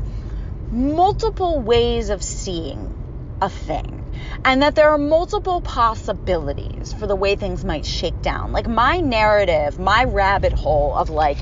multiple 0.72 1.60
ways 1.60 2.10
of 2.10 2.24
seeing 2.24 3.38
a 3.42 3.50
thing 3.50 4.05
and 4.44 4.62
that 4.62 4.76
there 4.76 4.90
are 4.90 4.98
multiple 4.98 5.62
possibilities 5.62 6.94
for 6.94 7.08
the 7.08 7.16
way 7.16 7.36
things 7.36 7.64
might 7.64 7.86
shake 7.86 8.22
down. 8.22 8.52
Like 8.52 8.68
my 8.68 9.00
narrative, 9.00 9.80
my 9.80 10.04
rabbit 10.04 10.54
hole 10.54 10.96
of 10.96 11.10
like 11.10 11.38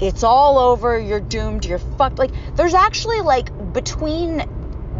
it's 0.00 0.22
all 0.22 0.58
over, 0.58 0.98
you're 0.98 1.20
doomed, 1.20 1.64
you're 1.64 1.78
fucked. 1.78 2.18
Like 2.18 2.32
there's 2.54 2.74
actually 2.74 3.20
like 3.20 3.72
between 3.72 4.40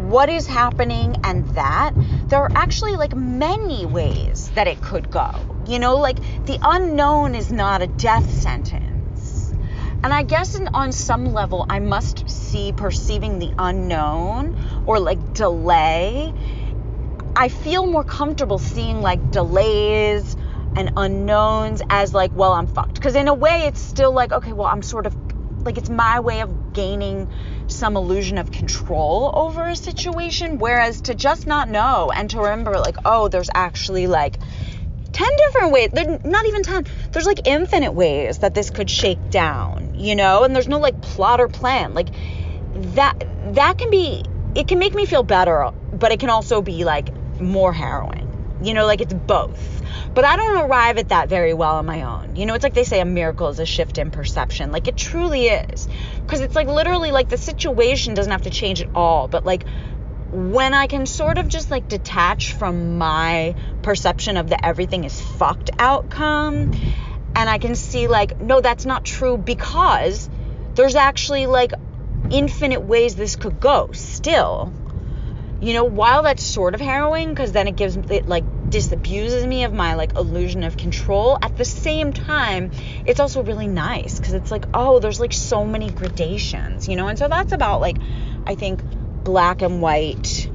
what 0.09 0.29
is 0.29 0.47
happening 0.47 1.17
and 1.23 1.47
that, 1.49 1.93
there 2.27 2.39
are 2.39 2.51
actually 2.55 2.95
like 2.95 3.15
many 3.15 3.85
ways 3.85 4.49
that 4.55 4.67
it 4.67 4.81
could 4.81 5.11
go. 5.11 5.31
You 5.67 5.79
know, 5.79 5.97
like 5.97 6.17
the 6.45 6.57
unknown 6.61 7.35
is 7.35 7.51
not 7.51 7.81
a 7.81 7.87
death 7.87 8.29
sentence. 8.29 9.53
And 10.03 10.13
I 10.13 10.23
guess 10.23 10.55
in, 10.55 10.67
on 10.69 10.91
some 10.91 11.33
level, 11.33 11.65
I 11.69 11.79
must 11.79 12.29
see 12.29 12.71
perceiving 12.71 13.39
the 13.39 13.51
unknown 13.57 14.83
or 14.85 14.99
like 14.99 15.33
delay. 15.33 16.33
I 17.39 17.49
feel 17.49 17.85
more 17.85 18.03
comfortable 18.03 18.57
seeing 18.57 19.03
like 19.03 19.29
delays 19.29 20.35
and 20.75 20.91
unknowns 20.97 21.83
as 21.87 22.11
like, 22.11 22.31
well, 22.33 22.51
I'm 22.51 22.65
fucked. 22.65 22.95
Because 22.95 23.13
in 23.13 23.27
a 23.27 23.33
way, 23.35 23.67
it's 23.67 23.79
still 23.79 24.11
like, 24.11 24.31
okay, 24.31 24.53
well, 24.53 24.65
I'm 24.65 24.81
sort 24.81 25.05
of 25.05 25.15
like, 25.63 25.77
it's 25.77 25.89
my 25.89 26.19
way 26.19 26.41
of 26.41 26.73
gaining 26.73 27.29
some 27.67 27.95
illusion 27.95 28.39
of 28.39 28.51
control 28.51 29.31
over 29.35 29.67
a 29.67 29.75
situation. 29.75 30.57
Whereas 30.57 31.01
to 31.01 31.13
just 31.13 31.45
not 31.45 31.69
know 31.69 32.09
and 32.09 32.27
to 32.31 32.39
remember, 32.39 32.79
like, 32.79 32.97
oh, 33.05 33.27
there's 33.27 33.51
actually 33.53 34.07
like 34.07 34.39
10 35.11 35.27
different 35.37 35.73
ways. 35.73 35.89
There's 35.93 36.25
not 36.25 36.43
even 36.47 36.63
10. 36.63 36.87
There's 37.11 37.27
like 37.27 37.41
infinite 37.45 37.91
ways 37.91 38.39
that 38.39 38.55
this 38.55 38.71
could 38.71 38.89
shake 38.89 39.29
down, 39.29 39.93
you 39.93 40.15
know? 40.15 40.43
And 40.43 40.55
there's 40.55 40.67
no 40.67 40.79
like 40.79 41.03
plot 41.03 41.39
or 41.39 41.49
plan. 41.49 41.93
Like 41.93 42.09
that 42.95 43.23
that 43.53 43.77
can 43.77 43.91
be 43.91 44.23
it 44.55 44.67
can 44.67 44.79
make 44.79 44.95
me 44.95 45.05
feel 45.05 45.21
better, 45.21 45.69
but 45.93 46.11
it 46.11 46.19
can 46.19 46.31
also 46.31 46.63
be 46.63 46.83
like 46.83 47.09
more 47.39 47.73
harrowing. 47.73 48.23
You 48.61 48.73
know, 48.73 48.85
like 48.85 49.01
it's 49.01 49.13
both. 49.13 49.83
But 50.13 50.25
I 50.25 50.35
don't 50.35 50.69
arrive 50.69 50.97
at 50.97 51.09
that 51.09 51.29
very 51.29 51.53
well 51.53 51.75
on 51.75 51.85
my 51.85 52.01
own. 52.01 52.35
You 52.35 52.45
know, 52.45 52.55
it's 52.55 52.63
like 52.63 52.73
they 52.73 52.83
say 52.83 52.99
a 52.99 53.05
miracle 53.05 53.49
is 53.49 53.59
a 53.59 53.65
shift 53.65 53.99
in 53.99 54.09
perception. 54.09 54.71
Like 54.71 54.87
it 54.87 54.97
truly 54.97 55.45
is. 55.47 55.87
Because 56.21 56.41
it's 56.41 56.55
like 56.55 56.67
literally 56.67 57.11
like 57.11 57.29
the 57.29 57.37
situation 57.37 58.15
doesn't 58.15 58.31
have 58.31 58.43
to 58.43 58.49
change 58.49 58.81
at 58.81 58.89
all, 58.95 59.27
but 59.27 59.45
like 59.45 59.65
when 60.31 60.73
I 60.73 60.87
can 60.87 61.05
sort 61.05 61.37
of 61.37 61.47
just 61.47 61.71
like 61.71 61.87
detach 61.87 62.53
from 62.53 62.97
my 62.97 63.55
perception 63.81 64.37
of 64.37 64.49
the 64.49 64.63
everything 64.65 65.03
is 65.05 65.21
fucked 65.21 65.69
outcome 65.79 66.73
and 67.35 67.49
I 67.49 67.59
can 67.59 67.75
see 67.75 68.07
like 68.07 68.41
no 68.41 68.59
that's 68.59 68.85
not 68.85 69.05
true 69.05 69.37
because 69.37 70.29
there's 70.75 70.95
actually 70.95 71.47
like 71.47 71.71
infinite 72.29 72.81
ways 72.81 73.15
this 73.15 73.37
could 73.37 73.59
go 73.61 73.91
still 73.93 74.73
you 75.59 75.73
know 75.73 75.83
while 75.83 76.23
that's 76.23 76.43
sort 76.43 76.75
of 76.75 76.81
harrowing 76.81 77.29
because 77.29 77.51
then 77.51 77.67
it 77.67 77.75
gives 77.75 77.97
it 77.97 78.27
like 78.27 78.43
disabuses 78.69 79.47
me 79.47 79.63
of 79.63 79.73
my 79.73 79.95
like 79.95 80.15
illusion 80.15 80.63
of 80.63 80.77
control 80.77 81.37
at 81.41 81.55
the 81.57 81.65
same 81.65 82.13
time 82.13 82.71
it's 83.05 83.19
also 83.19 83.41
really 83.43 83.67
nice 83.67 84.19
because 84.19 84.33
it's 84.33 84.51
like 84.51 84.65
oh 84.73 84.99
there's 84.99 85.19
like 85.19 85.33
so 85.33 85.65
many 85.65 85.89
gradations 85.89 86.87
you 86.87 86.95
know? 86.95 87.07
And 87.07 87.17
so 87.17 87.27
that's 87.27 87.53
about 87.53 87.81
like 87.81 87.97
i 88.45 88.55
think 88.55 88.81
black 89.23 89.61
and 89.61 89.81
white 89.81 90.49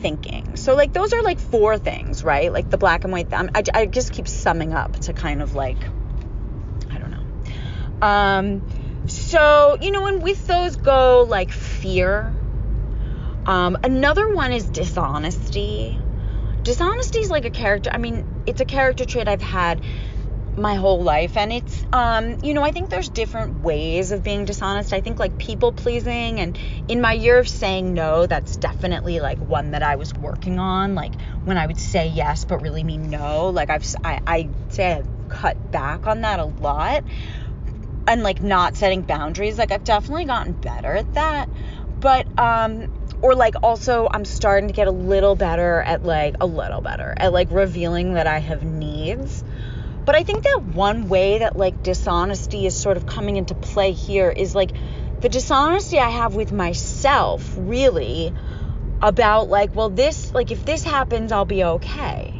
thinking. 0.00 0.56
So 0.56 0.74
like 0.74 0.92
those 0.92 1.12
are 1.12 1.22
like 1.22 1.38
four 1.38 1.78
things 1.78 2.24
right? 2.24 2.52
Like 2.52 2.70
the 2.70 2.78
black 2.78 3.04
and 3.04 3.12
white 3.12 3.32
I, 3.32 3.62
I 3.74 3.86
just 3.86 4.12
keep 4.12 4.26
summing 4.26 4.72
up 4.72 4.98
to 5.00 5.12
kind 5.12 5.42
of 5.42 5.54
like 5.54 5.78
i 6.90 6.98
don't 6.98 7.10
know. 7.10 8.06
Um 8.06 8.62
so 9.06 9.78
you 9.80 9.90
know 9.90 10.06
and 10.06 10.22
with 10.22 10.46
those 10.46 10.76
go 10.76 11.26
like 11.28 11.52
fear 11.52 12.34
um 13.50 13.76
another 13.82 14.32
one 14.34 14.52
is 14.52 14.70
dishonesty. 14.70 15.98
Dishonesty 16.62 17.18
is 17.18 17.30
like 17.30 17.46
a 17.46 17.50
character 17.50 17.90
i 17.92 17.98
mean 17.98 18.24
it's 18.46 18.60
a 18.60 18.66
character 18.66 19.04
trait 19.06 19.26
i've 19.28 19.40
had 19.40 19.80
my 20.56 20.74
whole 20.74 21.02
life 21.02 21.36
and 21.38 21.52
it's 21.52 21.84
um 21.92 22.36
you 22.42 22.52
know 22.54 22.62
i 22.62 22.70
think 22.70 22.90
there's 22.90 23.08
different 23.08 23.62
ways 23.62 24.12
of 24.12 24.22
being 24.22 24.44
dishonest. 24.44 24.92
I 24.92 25.00
think 25.00 25.18
like 25.18 25.38
people 25.38 25.72
pleasing 25.72 26.38
and 26.38 26.58
in 26.86 27.00
my 27.00 27.12
year 27.14 27.38
of 27.38 27.48
saying 27.48 27.94
no 27.94 28.26
that's 28.26 28.56
definitely 28.56 29.20
like 29.20 29.38
one 29.38 29.70
that 29.72 29.82
i 29.82 29.96
was 29.96 30.14
working 30.14 30.58
on 30.58 30.94
like 30.94 31.14
when 31.44 31.56
i 31.56 31.66
would 31.66 31.78
say 31.78 32.08
yes 32.08 32.44
but 32.44 32.60
really 32.60 32.84
mean 32.84 33.08
no 33.10 33.48
like 33.48 33.70
i've 33.70 33.86
i, 34.04 34.20
I 34.26 34.50
say 34.68 34.92
i've 34.92 35.08
cut 35.28 35.72
back 35.72 36.06
on 36.06 36.20
that 36.20 36.40
a 36.40 36.44
lot 36.44 37.04
and 38.06 38.22
like 38.22 38.42
not 38.42 38.76
setting 38.76 39.02
boundaries 39.02 39.56
like 39.58 39.72
i've 39.72 39.84
definitely 39.84 40.26
gotten 40.26 40.52
better 40.52 40.94
at 40.94 41.14
that 41.14 41.48
but 42.00 42.26
um 42.38 42.86
or 43.22 43.34
like 43.34 43.54
also 43.62 44.08
I'm 44.10 44.24
starting 44.24 44.68
to 44.68 44.74
get 44.74 44.88
a 44.88 44.92
little 44.92 45.36
better 45.36 45.80
at 45.80 46.04
like 46.04 46.36
a 46.40 46.46
little 46.46 46.80
better 46.80 47.14
at 47.16 47.32
like 47.32 47.50
revealing 47.50 48.14
that 48.14 48.26
I 48.26 48.38
have 48.38 48.62
needs. 48.62 49.44
But 50.04 50.14
I 50.14 50.22
think 50.22 50.44
that 50.44 50.62
one 50.62 51.08
way 51.08 51.38
that 51.38 51.56
like 51.56 51.82
dishonesty 51.82 52.66
is 52.66 52.74
sort 52.74 52.96
of 52.96 53.06
coming 53.06 53.36
into 53.36 53.54
play 53.54 53.92
here 53.92 54.30
is 54.30 54.54
like 54.54 54.72
the 55.20 55.28
dishonesty 55.28 55.98
I 55.98 56.08
have 56.08 56.34
with 56.34 56.52
myself 56.52 57.54
really 57.56 58.32
about 59.02 59.48
like 59.48 59.74
well 59.74 59.90
this 59.90 60.32
like 60.32 60.50
if 60.50 60.64
this 60.64 60.82
happens 60.82 61.32
I'll 61.32 61.44
be 61.44 61.62
okay. 61.64 62.34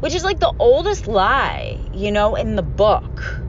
Which 0.00 0.14
is 0.14 0.24
like 0.24 0.40
the 0.40 0.52
oldest 0.58 1.06
lie, 1.06 1.78
you 1.92 2.10
know, 2.10 2.34
in 2.34 2.56
the 2.56 2.62
book. 2.62 3.40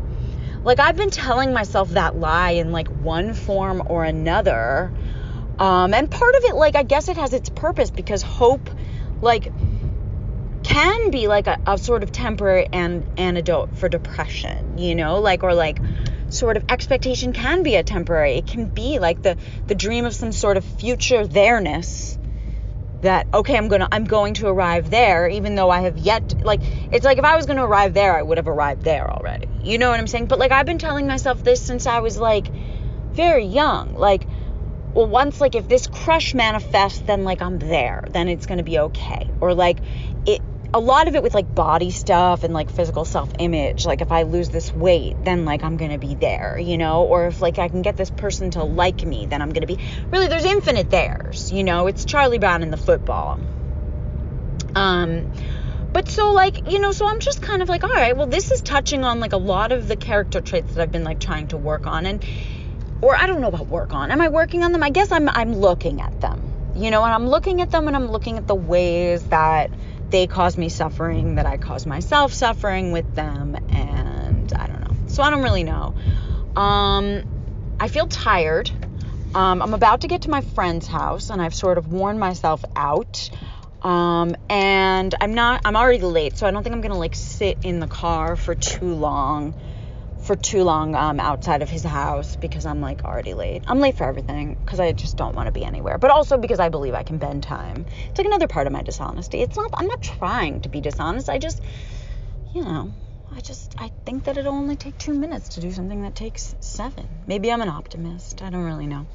Like 0.64 0.80
I've 0.80 0.96
been 0.96 1.10
telling 1.10 1.52
myself 1.52 1.90
that 1.92 2.16
lie 2.16 2.52
in 2.52 2.72
like 2.72 2.88
one 2.88 3.34
form 3.34 3.84
or 3.88 4.04
another 4.04 4.92
um, 5.64 5.94
and 5.94 6.12
part 6.12 6.36
of 6.36 6.44
it, 6.44 6.56
like, 6.56 6.76
I 6.76 6.84
guess 6.84 7.08
it 7.08 7.16
has 7.16 7.32
its 7.32 7.48
purpose 7.48 7.90
because 7.90 8.22
hope, 8.22 8.70
like, 9.22 9.50
can 10.64 11.10
be 11.10 11.30
like 11.30 11.48
a, 11.48 11.58
a 11.66 11.78
sort 11.78 12.04
of 12.04 12.12
temporary 12.12 12.68
and 12.74 13.08
antidote 13.18 13.78
for 13.78 13.88
depression, 13.88 14.78
you 14.78 14.94
know, 14.94 15.22
like, 15.22 15.42
or 15.42 15.54
like, 15.54 15.80
sort 16.28 16.58
of 16.58 16.66
expectation 16.68 17.32
can 17.32 17.64
be 17.64 17.76
a 17.76 17.84
temporary. 17.84 18.34
It 18.34 18.48
can 18.48 18.66
be 18.66 19.00
like 19.00 19.22
the 19.22 19.38
the 19.68 19.76
dream 19.76 20.04
of 20.04 20.14
some 20.14 20.34
sort 20.34 20.58
of 20.58 20.66
future 20.66 21.26
there-ness 21.26 22.18
that 23.02 23.28
okay, 23.34 23.56
I'm 23.56 23.70
gonna 23.70 23.88
I'm 23.90 24.04
going 24.04 24.34
to 24.36 24.48
arrive 24.48 24.90
there, 24.90 25.30
even 25.30 25.56
though 25.56 25.70
I 25.70 25.82
have 25.82 25.98
yet 25.98 26.44
like 26.44 26.62
it's 26.92 27.06
like 27.06 27.20
if 27.20 27.24
I 27.24 27.38
was 27.38 27.46
gonna 27.46 27.66
arrive 27.66 27.94
there, 27.94 28.18
I 28.18 28.22
would 28.22 28.38
have 28.38 28.50
arrived 28.50 28.84
there 28.84 29.10
already. 29.10 29.48
You 29.64 29.78
know 29.78 29.90
what 29.92 30.00
I'm 30.00 30.08
saying? 30.08 30.26
But 30.26 30.40
like 30.40 30.52
I've 30.52 30.66
been 30.66 30.80
telling 30.80 31.08
myself 31.08 31.42
this 31.42 31.62
since 31.62 31.86
I 31.86 32.00
was 32.00 32.18
like 32.18 32.48
very 33.14 33.46
young. 33.46 33.96
Like 33.96 34.26
well, 34.94 35.08
once 35.08 35.42
like 35.42 35.56
if 35.56 35.68
this 35.68 35.88
crush 35.88 36.34
manifests, 36.34 37.00
then 37.00 37.24
like 37.24 37.42
I'm 37.42 37.60
there, 37.60 38.04
then 38.12 38.28
it's 38.28 38.46
gonna 38.46 38.64
be 38.64 38.80
okay. 38.80 39.30
Or 39.42 39.54
like 39.54 39.80
it 40.26 40.42
a 40.74 40.80
lot 40.80 41.08
of 41.08 41.16
it 41.16 41.22
with 41.22 41.36
like 41.36 41.54
body 41.54 41.92
stuff 41.92 42.44
and 42.44 42.54
like 42.54 42.70
physical 42.70 43.06
self 43.06 43.32
image. 43.40 43.86
Like 43.86 44.02
if 44.02 44.12
I 44.12 44.24
lose 44.24 44.50
this 44.50 44.74
weight, 44.74 45.16
then 45.24 45.46
like 45.46 45.64
I'm 45.64 45.78
gonna 45.78 45.98
be 45.98 46.16
there, 46.16 46.58
you 46.60 46.78
know? 46.78 47.04
Or 47.04 47.28
if 47.28 47.42
like 47.42 47.60
I 47.60 47.70
can 47.70 47.82
get 47.82 47.98
this 47.98 48.12
person 48.12 48.52
to 48.52 48.64
like 48.64 49.06
me, 49.06 49.26
then 49.26 49.42
I'm 49.42 49.52
gonna 49.52 49.68
be 49.68 49.80
really 50.12 50.28
there's 50.28 50.46
infinite 50.46 50.90
theirs, 50.90 51.52
you 51.52 51.64
know, 51.64 51.88
it's 51.88 52.06
Charlie 52.06 52.40
Brown 52.40 52.64
in 52.64 52.72
the 52.72 52.78
football. 52.78 53.40
Um 54.76 55.32
but 55.94 56.10
so 56.10 56.32
like 56.32 56.72
you 56.72 56.80
know 56.80 56.92
so 56.92 57.08
i'm 57.08 57.20
just 57.20 57.40
kind 57.40 57.62
of 57.62 57.70
like 57.70 57.84
all 57.84 57.94
right 57.94 58.18
well 58.18 58.26
this 58.26 58.50
is 58.50 58.62
touching 58.62 59.04
on 59.04 59.20
like 59.20 59.32
a 59.32 59.38
lot 59.38 59.72
of 59.72 59.88
the 59.88 59.96
character 59.96 60.42
traits 60.42 60.74
that 60.74 60.82
i've 60.82 60.92
been 60.92 61.04
like 61.04 61.20
trying 61.20 61.48
to 61.48 61.56
work 61.56 61.86
on 61.86 62.08
and 62.08 62.26
or 63.04 63.16
I 63.18 63.28
don't 63.28 63.42
know 63.42 63.50
about 63.50 63.68
work 63.68 63.94
on. 63.94 64.12
Am 64.12 64.22
I 64.22 64.30
working 64.30 64.64
on 64.64 64.72
them? 64.72 64.82
I 64.82 64.90
guess 64.90 65.12
I'm 65.12 65.28
I'm 65.28 65.54
looking 65.54 66.02
at 66.02 66.22
them. 66.22 66.74
You 66.74 66.90
know, 66.90 67.04
and 67.04 67.14
I'm 67.14 67.28
looking 67.28 67.62
at 67.62 67.70
them 67.70 67.88
and 67.88 67.96
I'm 67.96 68.08
looking 68.08 68.38
at 68.38 68.48
the 68.48 68.56
ways 68.56 69.24
that 69.26 69.70
they 70.10 70.26
cause 70.26 70.58
me 70.58 70.70
suffering, 70.70 71.36
that 71.36 71.46
I 71.46 71.58
cause 71.58 71.86
myself 71.86 72.34
suffering 72.34 72.92
with 72.92 73.14
them, 73.14 73.56
and 73.70 74.54
I 74.54 74.68
don't 74.68 74.80
know. 74.80 74.96
So 75.08 75.22
I 75.22 75.30
don't 75.30 75.44
really 75.44 75.64
know. 75.64 75.94
Um, 76.56 77.24
I 77.80 77.90
feel 77.90 78.08
tired. 78.08 78.72
Um, 79.36 79.62
I'm 79.62 79.74
about 79.74 80.02
to 80.02 80.08
get 80.08 80.22
to 80.24 80.30
my 80.30 80.42
friend's 80.42 80.88
house, 80.88 81.30
and 81.30 81.42
I've 81.42 81.54
sort 81.54 81.78
of 81.78 81.92
worn 81.92 82.20
myself 82.20 82.64
out. 82.76 83.30
Um, 83.82 84.36
and 84.50 85.14
I'm 85.20 85.34
not. 85.34 85.62
I'm 85.66 85.76
already 85.76 86.04
late, 86.04 86.38
so 86.38 86.48
I 86.48 86.52
don't 86.52 86.64
think 86.64 86.74
I'm 86.74 86.82
gonna 86.82 86.98
like 86.98 87.16
sit 87.16 87.58
in 87.64 87.82
the 87.82 87.88
car 87.88 88.38
for 88.38 88.56
too 88.56 88.94
long 88.94 89.54
for 90.24 90.36
too 90.36 90.64
long 90.64 90.96
um, 90.96 91.20
outside 91.20 91.62
of 91.62 91.70
his 91.70 91.84
house 91.84 92.38
because 92.38 92.66
I'm 92.66 92.80
like 92.80 93.04
already 93.04 93.34
late. 93.34 93.64
I'm 93.68 93.80
late 93.80 93.98
for 93.98 94.06
everything 94.06 94.56
because 94.56 94.80
I 94.80 94.94
just 94.94 95.18
don't 95.18 95.36
want 95.36 95.48
to 95.48 95.52
be 95.52 95.66
anywhere, 95.66 95.98
but 95.98 96.12
also 96.12 96.38
because 96.38 96.60
I 96.60 96.70
believe 96.70 96.94
I 96.94 97.04
can 97.04 97.18
bend 97.18 97.44
time. 97.44 97.86
It's 98.10 98.18
like 98.18 98.28
another 98.28 98.48
part 98.48 98.66
of 98.66 98.74
my 98.74 98.82
dishonesty. 98.82 99.42
It's 99.42 99.58
not, 99.58 99.70
I'm 99.74 99.88
not 99.88 100.02
trying 100.02 100.62
to 100.62 100.70
be 100.70 100.80
dishonest. 100.80 101.30
I 101.30 101.40
just, 101.40 101.62
you 102.54 102.64
know, 102.64 102.94
I 103.36 103.42
just, 103.42 103.76
I 103.78 103.92
think 104.06 104.24
that 104.24 104.38
it'll 104.38 104.54
only 104.54 104.78
take 104.78 104.98
two 104.98 105.14
minutes 105.14 105.50
to 105.50 105.62
do 105.62 105.72
something 105.72 106.04
that 106.04 106.16
takes 106.16 106.56
seven. 106.62 107.08
Maybe 107.28 107.52
I'm 107.52 107.62
an 107.62 107.70
optimist. 107.70 108.42
I 108.42 108.50
don't 108.50 108.64
really 108.64 108.88
know. 108.88 109.08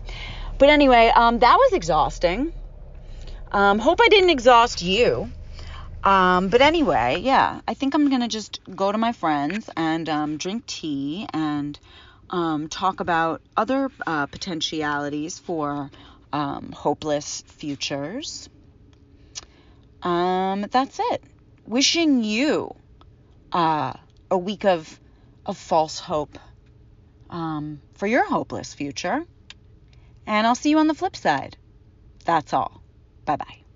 But 0.58 0.68
anyway, 0.68 1.10
um, 1.14 1.38
that 1.38 1.56
was 1.56 1.72
exhausting. 1.72 2.52
Um, 3.50 3.78
hope 3.78 3.98
I 4.02 4.08
didn't 4.08 4.30
exhaust 4.30 4.82
you. 4.82 5.32
Um, 6.08 6.48
but 6.48 6.62
anyway, 6.62 7.20
yeah, 7.20 7.60
I 7.68 7.74
think 7.74 7.94
I'm 7.94 8.08
gonna 8.08 8.28
just 8.28 8.60
go 8.74 8.90
to 8.90 8.96
my 8.96 9.12
friends 9.12 9.68
and 9.76 10.08
um, 10.08 10.38
drink 10.38 10.64
tea 10.64 11.26
and 11.34 11.78
um, 12.30 12.68
talk 12.68 13.00
about 13.00 13.42
other 13.58 13.90
uh, 14.06 14.24
potentialities 14.24 15.38
for 15.38 15.90
um, 16.32 16.72
hopeless 16.72 17.42
futures. 17.46 18.48
Um, 20.02 20.64
that's 20.70 20.98
it. 21.10 21.22
Wishing 21.66 22.24
you 22.24 22.74
uh, 23.52 23.92
a 24.30 24.38
week 24.38 24.64
of 24.64 24.98
of 25.44 25.58
false 25.58 25.98
hope 25.98 26.38
um, 27.28 27.82
for 27.92 28.06
your 28.06 28.26
hopeless 28.26 28.72
future. 28.72 29.20
And 30.26 30.46
I'll 30.46 30.54
see 30.54 30.70
you 30.70 30.78
on 30.78 30.86
the 30.86 30.94
flip 30.94 31.16
side. 31.16 31.58
That's 32.24 32.54
all. 32.54 32.82
Bye 33.26 33.36
bye. 33.36 33.67